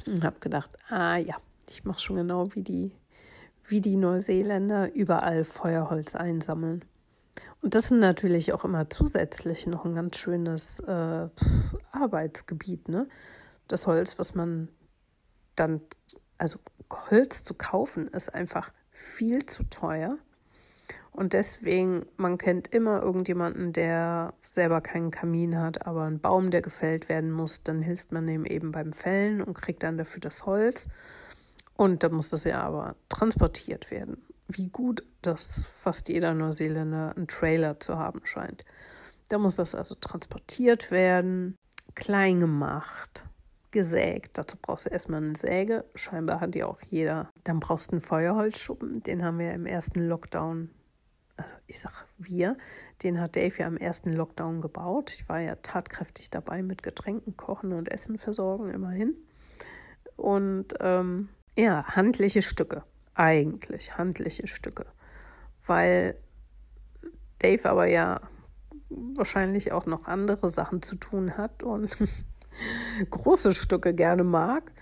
Und 0.09 0.25
habe 0.25 0.41
gedacht, 0.41 0.77
ah 0.89 1.17
ja, 1.17 1.37
ich 1.69 1.85
mache 1.85 2.01
schon 2.01 2.17
genau 2.17 2.53
wie 2.55 2.63
die 2.63 2.93
wie 3.69 3.81
die 3.81 3.97
Neuseeländer 3.97 4.93
überall 4.95 5.45
Feuerholz 5.45 6.17
einsammeln. 6.17 6.85
Und 7.63 7.77
das 7.77 7.85
ist 7.85 7.93
natürlich 7.93 8.53
auch 8.53 8.65
immer 8.65 8.91
zusätzlich 8.91 9.69
noch 9.69 9.85
ein 9.85 9.95
ganz 9.95 10.19
schönes 10.19 10.81
äh, 10.81 11.29
Arbeitsgebiet. 11.93 12.89
Ne? 12.89 13.07
Das 13.69 13.87
Holz, 13.87 14.19
was 14.19 14.35
man 14.35 14.71
dann, 15.57 15.81
also 16.39 16.59
Holz 17.11 17.45
zu 17.45 17.55
kaufen, 17.55 18.09
ist 18.09 18.35
einfach 18.35 18.73
viel 18.91 19.47
zu 19.47 19.65
teuer. 19.65 20.19
Und 21.13 21.33
deswegen, 21.33 22.07
man 22.17 22.39
kennt 22.39 22.69
immer 22.69 23.03
irgendjemanden, 23.03 23.73
der 23.73 24.35
selber 24.43 24.81
keinen 24.81 25.11
Kamin 25.11 25.61
hat, 25.61 25.87
aber 25.87 26.05
einen 26.05 26.21
Baum, 26.21 26.51
der 26.51 26.63
gefällt 26.63 27.09
werden 27.09 27.33
muss, 27.33 27.63
dann 27.63 27.83
hilft 27.83 28.13
man 28.13 28.29
ihm 28.29 28.45
eben 28.45 28.71
beim 28.71 28.93
Fällen 28.93 29.43
und 29.43 29.55
kriegt 29.55 29.83
dann 29.83 29.99
dafür 29.99 30.21
das 30.21 30.47
Holz. 30.47 30.89
Und 31.77 32.03
dann 32.03 32.13
muss 32.13 32.29
das 32.29 32.45
ja 32.45 32.63
aber 32.63 32.95
transportiert 33.09 33.91
werden. 33.91 34.23
Wie 34.49 34.69
gut, 34.69 35.03
dass 35.23 35.67
fast 35.67 36.09
jeder 36.09 36.35
Neuseeländer 36.35 37.15
einen 37.17 37.27
Trailer 37.27 37.81
zu 37.81 37.99
haben 37.99 38.21
scheint. 38.25 38.65
Da 39.29 39.39
muss 39.39 39.57
das 39.57 39.75
also 39.75 39.95
transportiert 39.95 40.91
werden, 40.91 41.57
klein 41.95 42.41
gemacht, 42.41 43.25
gesägt. 43.71 44.39
Dazu 44.39 44.57
brauchst 44.61 44.87
du 44.87 44.91
erstmal 44.91 45.23
eine 45.23 45.37
Säge. 45.37 45.85
Scheinbar 45.95 46.41
hat 46.41 46.55
die 46.55 46.65
auch 46.65 46.81
jeder. 46.83 47.31
Dann 47.45 47.61
brauchst 47.61 47.89
du 47.91 47.93
einen 47.93 48.01
Feuerholzschuppen. 48.01 49.03
Den 49.03 49.25
haben 49.25 49.39
wir 49.39 49.53
im 49.53 49.67
ersten 49.67 50.01
Lockdown, 50.01 50.71
also 51.37 51.55
ich 51.67 51.81
sag 51.81 52.07
wir, 52.19 52.57
den 53.03 53.21
hat 53.21 53.37
Dave 53.37 53.55
ja 53.59 53.67
im 53.67 53.77
ersten 53.77 54.13
Lockdown 54.13 54.61
gebaut. 54.61 55.13
Ich 55.13 55.29
war 55.29 55.41
ja 55.41 55.57
tatkräftig 55.57 56.31
dabei 56.31 56.63
mit 56.63 56.83
Getränken 56.83 57.37
kochen 57.37 57.73
und 57.73 57.91
Essen 57.91 58.19
versorgen, 58.19 58.71
immerhin. 58.71 59.15
Und 60.17 60.75
ähm, 60.81 61.29
ja, 61.57 61.85
handliche 61.85 62.43
Stücke. 62.43 62.85
Eigentlich 63.15 63.97
handliche 63.97 64.47
Stücke. 64.47 64.87
Weil 65.67 66.17
Dave 67.39 67.69
aber 67.69 67.87
ja 67.87 68.21
wahrscheinlich 68.89 69.73
auch 69.73 69.87
noch 69.87 70.07
andere 70.07 70.49
Sachen 70.49 70.83
zu 70.83 70.97
tun 70.97 71.37
hat 71.37 71.63
und 71.63 71.97
große 73.09 73.53
Stücke 73.53 73.95
gerne 73.95 74.25
mag, 74.25 74.73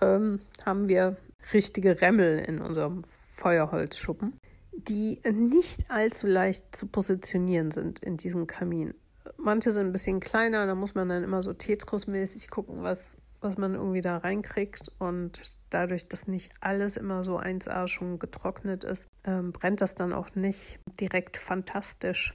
ähm, 0.00 0.40
haben 0.64 0.88
wir 0.88 1.16
richtige 1.52 2.00
Remmel 2.00 2.38
in 2.38 2.60
unserem 2.60 3.02
Feuerholzschuppen, 3.04 4.38
die 4.72 5.20
nicht 5.32 5.90
allzu 5.90 6.26
leicht 6.26 6.74
zu 6.74 6.86
positionieren 6.86 7.70
sind 7.70 8.00
in 8.00 8.16
diesem 8.16 8.46
Kamin. 8.46 8.94
Manche 9.36 9.70
sind 9.70 9.86
ein 9.86 9.92
bisschen 9.92 10.20
kleiner, 10.20 10.66
da 10.66 10.74
muss 10.74 10.94
man 10.94 11.08
dann 11.08 11.24
immer 11.24 11.42
so 11.42 11.52
Tetris-mäßig 11.52 12.48
gucken, 12.48 12.82
was, 12.82 13.16
was 13.40 13.56
man 13.56 13.74
irgendwie 13.74 14.00
da 14.00 14.16
reinkriegt. 14.16 14.90
Und 14.98 15.40
dadurch, 15.70 16.08
dass 16.08 16.26
nicht 16.26 16.52
alles 16.60 16.96
immer 16.96 17.24
so 17.24 17.38
1A 17.38 17.88
schon 17.88 18.18
getrocknet 18.18 18.84
ist, 18.84 19.08
ähm, 19.24 19.52
brennt 19.52 19.80
das 19.80 19.94
dann 19.94 20.12
auch 20.12 20.34
nicht 20.34 20.78
direkt 21.00 21.36
fantastisch 21.36 22.34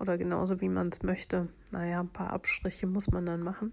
oder 0.00 0.18
genauso 0.18 0.60
wie 0.60 0.68
man 0.68 0.88
es 0.88 1.02
möchte. 1.02 1.48
Naja, 1.70 2.00
ein 2.00 2.08
paar 2.08 2.32
Abstriche 2.32 2.86
muss 2.86 3.10
man 3.10 3.26
dann 3.26 3.42
machen. 3.42 3.72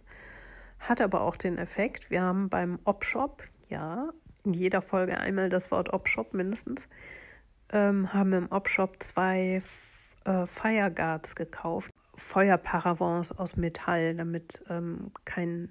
Hat 0.80 1.02
aber 1.02 1.22
auch 1.22 1.36
den 1.36 1.58
Effekt, 1.58 2.10
wir 2.12 2.22
haben 2.22 2.50
beim 2.50 2.80
Opshop, 2.84 3.44
ja, 3.70 4.10
in 4.44 4.54
jeder 4.54 4.82
Folge 4.82 5.18
einmal 5.18 5.50
das 5.50 5.72
Wort 5.72 5.92
Opshop 5.92 6.34
mindestens, 6.34 6.88
ähm, 7.72 8.14
haben 8.14 8.34
im 8.34 8.52
Opshop 8.52 9.02
zwei 9.02 9.62
äh, 10.26 10.46
Fireguards 10.46 11.36
gekauft. 11.36 11.92
Feuerparavents 12.16 13.32
aus 13.38 13.58
Metall, 13.58 14.16
damit 14.16 14.64
ähm, 14.70 15.12
kein 15.26 15.70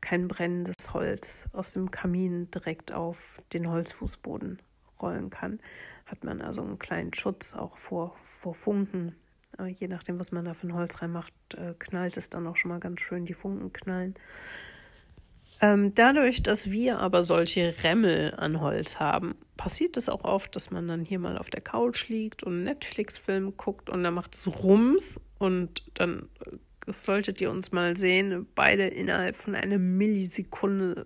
kein 0.00 0.28
brennendes 0.28 0.94
Holz 0.94 1.48
aus 1.52 1.72
dem 1.72 1.90
Kamin 1.90 2.50
direkt 2.50 2.92
auf 2.92 3.42
den 3.52 3.70
Holzfußboden 3.70 4.60
rollen 5.00 5.30
kann. 5.30 5.60
Hat 6.06 6.24
man 6.24 6.40
also 6.40 6.62
einen 6.62 6.78
kleinen 6.78 7.12
Schutz 7.14 7.54
auch 7.54 7.76
vor, 7.78 8.16
vor 8.22 8.54
Funken. 8.54 9.14
Äh, 9.58 9.68
je 9.68 9.88
nachdem, 9.88 10.18
was 10.18 10.32
man 10.32 10.44
da 10.44 10.52
ein 10.62 10.74
Holz 10.74 11.00
reinmacht, 11.00 11.32
äh, 11.56 11.74
knallt 11.78 12.16
es 12.16 12.30
dann 12.30 12.46
auch 12.46 12.56
schon 12.56 12.70
mal 12.70 12.80
ganz 12.80 13.00
schön, 13.00 13.24
die 13.24 13.34
Funken 13.34 13.72
knallen. 13.72 14.14
Ähm, 15.60 15.92
dadurch, 15.94 16.42
dass 16.42 16.70
wir 16.70 16.98
aber 17.00 17.24
solche 17.24 17.74
Rämmel 17.82 18.34
an 18.36 18.60
Holz 18.60 19.00
haben, 19.00 19.34
passiert 19.56 19.96
es 19.96 20.08
auch 20.08 20.24
oft, 20.24 20.54
dass 20.54 20.70
man 20.70 20.86
dann 20.86 21.04
hier 21.04 21.18
mal 21.18 21.36
auf 21.36 21.50
der 21.50 21.60
Couch 21.60 22.08
liegt 22.08 22.44
und 22.44 22.62
Netflix-Film 22.62 23.56
guckt 23.56 23.90
und 23.90 24.04
dann 24.04 24.14
macht 24.14 24.36
es 24.36 24.46
Rums 24.46 25.20
und 25.38 25.82
dann 25.94 26.28
das 26.88 27.02
solltet 27.02 27.38
ihr 27.42 27.50
uns 27.50 27.70
mal 27.70 27.98
sehen. 27.98 28.46
Beide 28.54 28.86
innerhalb 28.86 29.36
von 29.36 29.54
einer 29.54 29.76
Millisekunde 29.76 31.04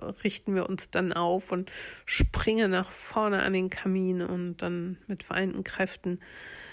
äh, 0.00 0.04
richten 0.22 0.54
wir 0.54 0.68
uns 0.68 0.90
dann 0.90 1.12
auf 1.12 1.50
und 1.50 1.68
springen 2.04 2.70
nach 2.70 2.92
vorne 2.92 3.42
an 3.42 3.52
den 3.52 3.70
Kamin 3.70 4.22
und 4.22 4.58
dann 4.58 4.98
mit 5.08 5.24
vereinten 5.24 5.64
Kräften. 5.64 6.20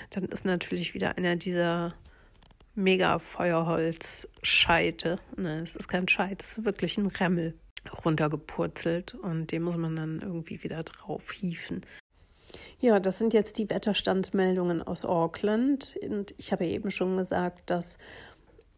Dann 0.09 0.25
ist 0.25 0.45
natürlich 0.45 0.93
wieder 0.93 1.17
einer 1.17 1.35
dieser 1.35 1.93
mega 2.75 3.19
Feuerholzscheite. 3.19 5.19
Ne, 5.35 5.61
es 5.61 5.75
ist 5.75 5.87
kein 5.87 6.07
Scheit, 6.07 6.41
es 6.41 6.57
ist 6.57 6.65
wirklich 6.65 6.97
ein 6.97 7.07
Remmel 7.07 7.55
runtergepurzelt 8.05 9.15
und 9.15 9.51
den 9.51 9.63
muss 9.63 9.77
man 9.77 9.95
dann 9.95 10.21
irgendwie 10.21 10.61
wieder 10.63 10.83
drauf 10.83 11.31
hieven. 11.31 11.85
Ja, 12.79 12.99
das 12.99 13.17
sind 13.17 13.33
jetzt 13.33 13.57
die 13.57 13.69
Wetterstandsmeldungen 13.69 14.81
aus 14.81 15.05
Auckland. 15.05 15.97
Und 16.01 16.33
ich 16.37 16.51
habe 16.51 16.65
eben 16.65 16.91
schon 16.91 17.17
gesagt, 17.17 17.69
dass 17.69 17.97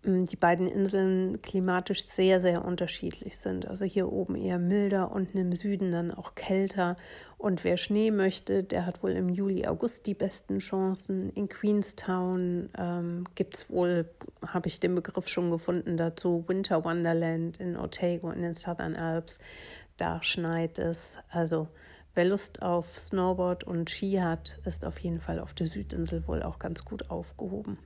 die 0.04 0.38
beiden 0.38 0.68
Inseln 0.68 1.42
klimatisch 1.42 2.06
sehr, 2.06 2.40
sehr 2.40 2.64
unterschiedlich 2.64 3.38
sind. 3.38 3.68
Also 3.68 3.84
hier 3.84 4.12
oben 4.12 4.36
eher 4.36 4.58
milder, 4.58 5.12
unten 5.12 5.38
im 5.38 5.54
Süden 5.54 5.92
dann 5.92 6.12
auch 6.12 6.36
kälter. 6.36 6.96
Und 7.38 7.66
wer 7.66 7.76
Schnee 7.76 8.10
möchte, 8.10 8.64
der 8.64 8.86
hat 8.86 9.04
wohl 9.04 9.12
im 9.12 9.28
Juli, 9.28 9.68
August 9.68 10.06
die 10.06 10.14
besten 10.14 10.60
Chancen. 10.60 11.30
In 11.32 11.50
Queenstown 11.50 12.70
ähm, 12.78 13.26
gibt 13.36 13.58
es 13.58 13.70
wohl, 13.70 14.10
habe 14.46 14.70
ich 14.70 14.80
den 14.80 14.96
Begriff 14.96 15.28
schon 15.28 15.52
gefunden 15.52 15.98
dazu, 15.98 16.46
Winter 16.48 16.86
Wonderland 16.86 17.60
in 17.60 17.76
Otago 17.76 18.32
in 18.32 18.42
den 18.42 18.56
Southern 18.56 18.96
Alps. 18.96 19.40
Da 19.98 20.24
schneit 20.24 20.80
es. 20.80 21.18
Also 21.30 21.68
wer 22.16 22.24
Lust 22.24 22.62
auf 22.62 22.98
Snowboard 22.98 23.66
und 23.66 23.90
Ski 23.90 24.20
hat, 24.22 24.60
ist 24.64 24.86
auf 24.86 24.98
jeden 25.00 25.20
Fall 25.20 25.40
auf 25.40 25.54
der 25.54 25.68
Südinsel 25.68 26.26
wohl 26.26 26.42
auch 26.42 26.58
ganz 26.58 26.86
gut 26.86 27.10
aufgehoben. 27.10 27.78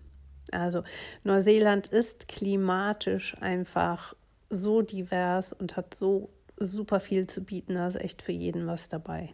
Also 0.51 0.83
Neuseeland 1.23 1.87
ist 1.87 2.27
klimatisch 2.27 3.35
einfach 3.41 4.13
so 4.49 4.81
divers 4.81 5.53
und 5.53 5.77
hat 5.77 5.93
so 5.93 6.29
super 6.57 6.99
viel 6.99 7.27
zu 7.27 7.43
bieten. 7.43 7.77
Also 7.77 7.99
echt 7.99 8.21
für 8.21 8.31
jeden 8.31 8.67
was 8.67 8.87
dabei. 8.87 9.33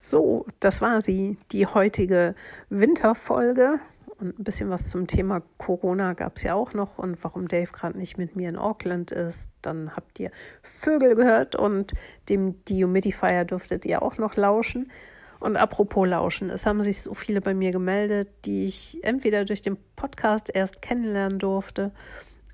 So, 0.00 0.46
das 0.60 0.80
war 0.80 1.00
sie, 1.00 1.36
die 1.50 1.66
heutige 1.66 2.34
Winterfolge. 2.68 3.80
Und 4.18 4.38
ein 4.38 4.44
bisschen 4.44 4.70
was 4.70 4.88
zum 4.88 5.06
Thema 5.06 5.42
Corona 5.58 6.14
gab 6.14 6.36
es 6.36 6.44
ja 6.44 6.54
auch 6.54 6.72
noch 6.72 6.98
und 6.98 7.22
warum 7.22 7.48
Dave 7.48 7.70
gerade 7.70 7.98
nicht 7.98 8.16
mit 8.16 8.34
mir 8.34 8.48
in 8.48 8.56
Auckland 8.56 9.10
ist. 9.10 9.50
Dann 9.60 9.94
habt 9.94 10.18
ihr 10.20 10.30
Vögel 10.62 11.16
gehört 11.16 11.54
und 11.54 11.92
dem 12.28 12.64
Dehumidifier 12.64 13.44
dürftet 13.44 13.84
ihr 13.84 14.02
auch 14.02 14.16
noch 14.16 14.36
lauschen. 14.36 14.90
Und 15.40 15.56
apropos 15.56 16.08
Lauschen, 16.08 16.50
es 16.50 16.66
haben 16.66 16.82
sich 16.82 17.02
so 17.02 17.14
viele 17.14 17.40
bei 17.40 17.54
mir 17.54 17.72
gemeldet, 17.72 18.28
die 18.44 18.66
ich 18.66 18.98
entweder 19.02 19.44
durch 19.44 19.62
den 19.62 19.76
Podcast 19.94 20.50
erst 20.52 20.82
kennenlernen 20.82 21.38
durfte 21.38 21.92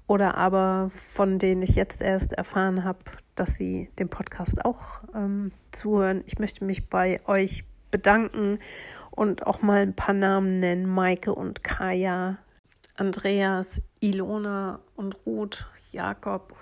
oder 0.06 0.36
aber 0.36 0.88
von 0.90 1.38
denen 1.38 1.62
ich 1.62 1.74
jetzt 1.74 2.02
erst 2.02 2.32
erfahren 2.32 2.84
habe, 2.84 2.98
dass 3.34 3.56
sie 3.56 3.90
dem 3.98 4.08
Podcast 4.08 4.64
auch 4.64 5.02
ähm, 5.14 5.52
zuhören. 5.70 6.22
Ich 6.26 6.38
möchte 6.38 6.64
mich 6.64 6.88
bei 6.88 7.20
euch 7.26 7.64
bedanken 7.90 8.58
und 9.10 9.46
auch 9.46 9.62
mal 9.62 9.78
ein 9.78 9.94
paar 9.94 10.14
Namen 10.14 10.60
nennen. 10.60 10.86
Maike 10.86 11.34
und 11.34 11.62
Kaya, 11.64 12.38
Andreas, 12.96 13.82
Ilona 14.00 14.80
und 14.96 15.16
Ruth, 15.24 15.66
Jakob 15.92 16.52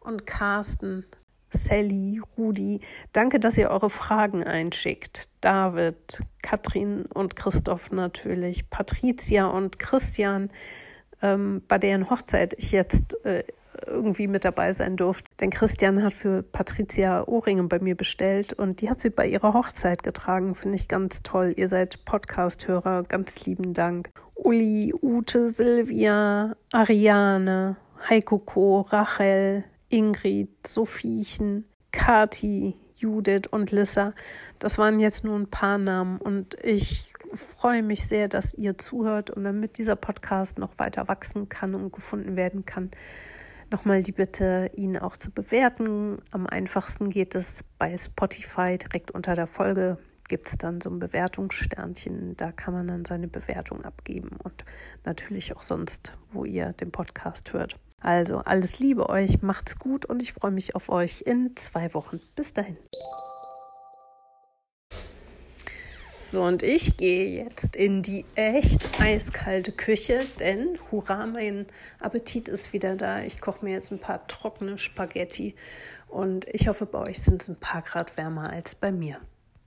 und 0.00 0.26
Carsten. 0.26 1.04
Sally, 1.52 2.20
Rudi. 2.36 2.80
Danke, 3.12 3.40
dass 3.40 3.58
ihr 3.58 3.70
eure 3.70 3.90
Fragen 3.90 4.44
einschickt. 4.44 5.28
David, 5.40 6.20
Katrin 6.42 7.04
und 7.06 7.36
Christoph 7.36 7.90
natürlich, 7.90 8.68
Patricia 8.70 9.46
und 9.46 9.78
Christian, 9.78 10.50
ähm, 11.20 11.62
bei 11.68 11.78
deren 11.78 12.10
Hochzeit 12.10 12.54
ich 12.58 12.72
jetzt 12.72 13.24
äh, 13.24 13.44
irgendwie 13.86 14.26
mit 14.26 14.44
dabei 14.44 14.72
sein 14.72 14.96
durfte. 14.96 15.30
Denn 15.40 15.50
Christian 15.50 16.02
hat 16.02 16.12
für 16.12 16.42
Patricia 16.42 17.26
Ohrringe 17.26 17.64
bei 17.64 17.78
mir 17.78 17.96
bestellt 17.96 18.52
und 18.52 18.80
die 18.80 18.90
hat 18.90 19.00
sie 19.00 19.10
bei 19.10 19.26
ihrer 19.26 19.54
Hochzeit 19.54 20.02
getragen. 20.02 20.54
Finde 20.54 20.76
ich 20.76 20.88
ganz 20.88 21.22
toll. 21.22 21.54
Ihr 21.56 21.68
seid 21.68 22.04
Podcast-Hörer. 22.04 23.04
Ganz 23.04 23.44
lieben 23.44 23.74
Dank. 23.74 24.10
Uli, 24.34 24.92
Ute, 25.00 25.50
Silvia, 25.50 26.56
Ariane, 26.72 27.76
Heiko 28.08 28.38
Ko, 28.38 28.80
Rachel, 28.80 29.64
Ingrid, 29.92 30.66
Sophiechen, 30.66 31.66
Kati, 31.92 32.74
Judith 32.96 33.48
und 33.50 33.70
Lissa. 33.70 34.14
Das 34.58 34.78
waren 34.78 34.98
jetzt 34.98 35.22
nur 35.22 35.38
ein 35.38 35.50
paar 35.50 35.76
Namen 35.76 36.18
und 36.18 36.56
ich 36.62 37.12
freue 37.34 37.82
mich 37.82 38.06
sehr, 38.06 38.28
dass 38.28 38.54
ihr 38.54 38.78
zuhört 38.78 39.28
und 39.28 39.44
damit 39.44 39.76
dieser 39.76 39.96
Podcast 39.96 40.58
noch 40.58 40.78
weiter 40.78 41.08
wachsen 41.08 41.50
kann 41.50 41.74
und 41.74 41.92
gefunden 41.92 42.36
werden 42.36 42.64
kann. 42.64 42.90
Nochmal 43.70 44.02
die 44.02 44.12
Bitte, 44.12 44.70
ihn 44.74 44.96
auch 44.96 45.18
zu 45.18 45.30
bewerten. 45.30 46.22
Am 46.30 46.46
einfachsten 46.46 47.10
geht 47.10 47.34
es 47.34 47.62
bei 47.78 47.96
Spotify 47.98 48.78
direkt 48.78 49.10
unter 49.10 49.34
der 49.34 49.46
Folge 49.46 49.98
gibt 50.28 50.48
es 50.48 50.56
dann 50.56 50.80
so 50.80 50.88
ein 50.88 50.98
Bewertungssternchen. 50.98 52.38
Da 52.38 52.52
kann 52.52 52.72
man 52.72 52.88
dann 52.88 53.04
seine 53.04 53.28
Bewertung 53.28 53.84
abgeben 53.84 54.38
und 54.42 54.64
natürlich 55.04 55.54
auch 55.54 55.62
sonst, 55.62 56.16
wo 56.30 56.46
ihr 56.46 56.72
den 56.72 56.90
Podcast 56.90 57.52
hört. 57.52 57.78
Also 58.02 58.38
alles 58.38 58.78
Liebe 58.78 59.08
euch, 59.08 59.42
macht's 59.42 59.78
gut 59.78 60.06
und 60.06 60.22
ich 60.22 60.32
freue 60.32 60.50
mich 60.50 60.74
auf 60.74 60.88
euch 60.88 61.22
in 61.22 61.56
zwei 61.56 61.94
Wochen. 61.94 62.20
Bis 62.34 62.52
dahin. 62.52 62.76
So, 66.32 66.42
und 66.44 66.62
ich 66.62 66.96
gehe 66.96 67.44
jetzt 67.44 67.76
in 67.76 68.02
die 68.02 68.24
echt 68.36 68.88
eiskalte 68.98 69.70
Küche, 69.70 70.24
denn 70.40 70.78
hurra, 70.90 71.26
mein 71.26 71.66
Appetit 72.00 72.48
ist 72.48 72.72
wieder 72.72 72.96
da. 72.96 73.20
Ich 73.20 73.42
koche 73.42 73.64
mir 73.64 73.72
jetzt 73.72 73.92
ein 73.92 73.98
paar 73.98 74.26
trockene 74.26 74.78
Spaghetti 74.78 75.54
und 76.08 76.46
ich 76.48 76.68
hoffe, 76.68 76.86
bei 76.86 77.00
euch 77.00 77.20
sind 77.20 77.42
es 77.42 77.48
ein 77.48 77.60
paar 77.60 77.82
Grad 77.82 78.16
wärmer 78.16 78.48
als 78.48 78.74
bei 78.74 78.92
mir. 78.92 79.20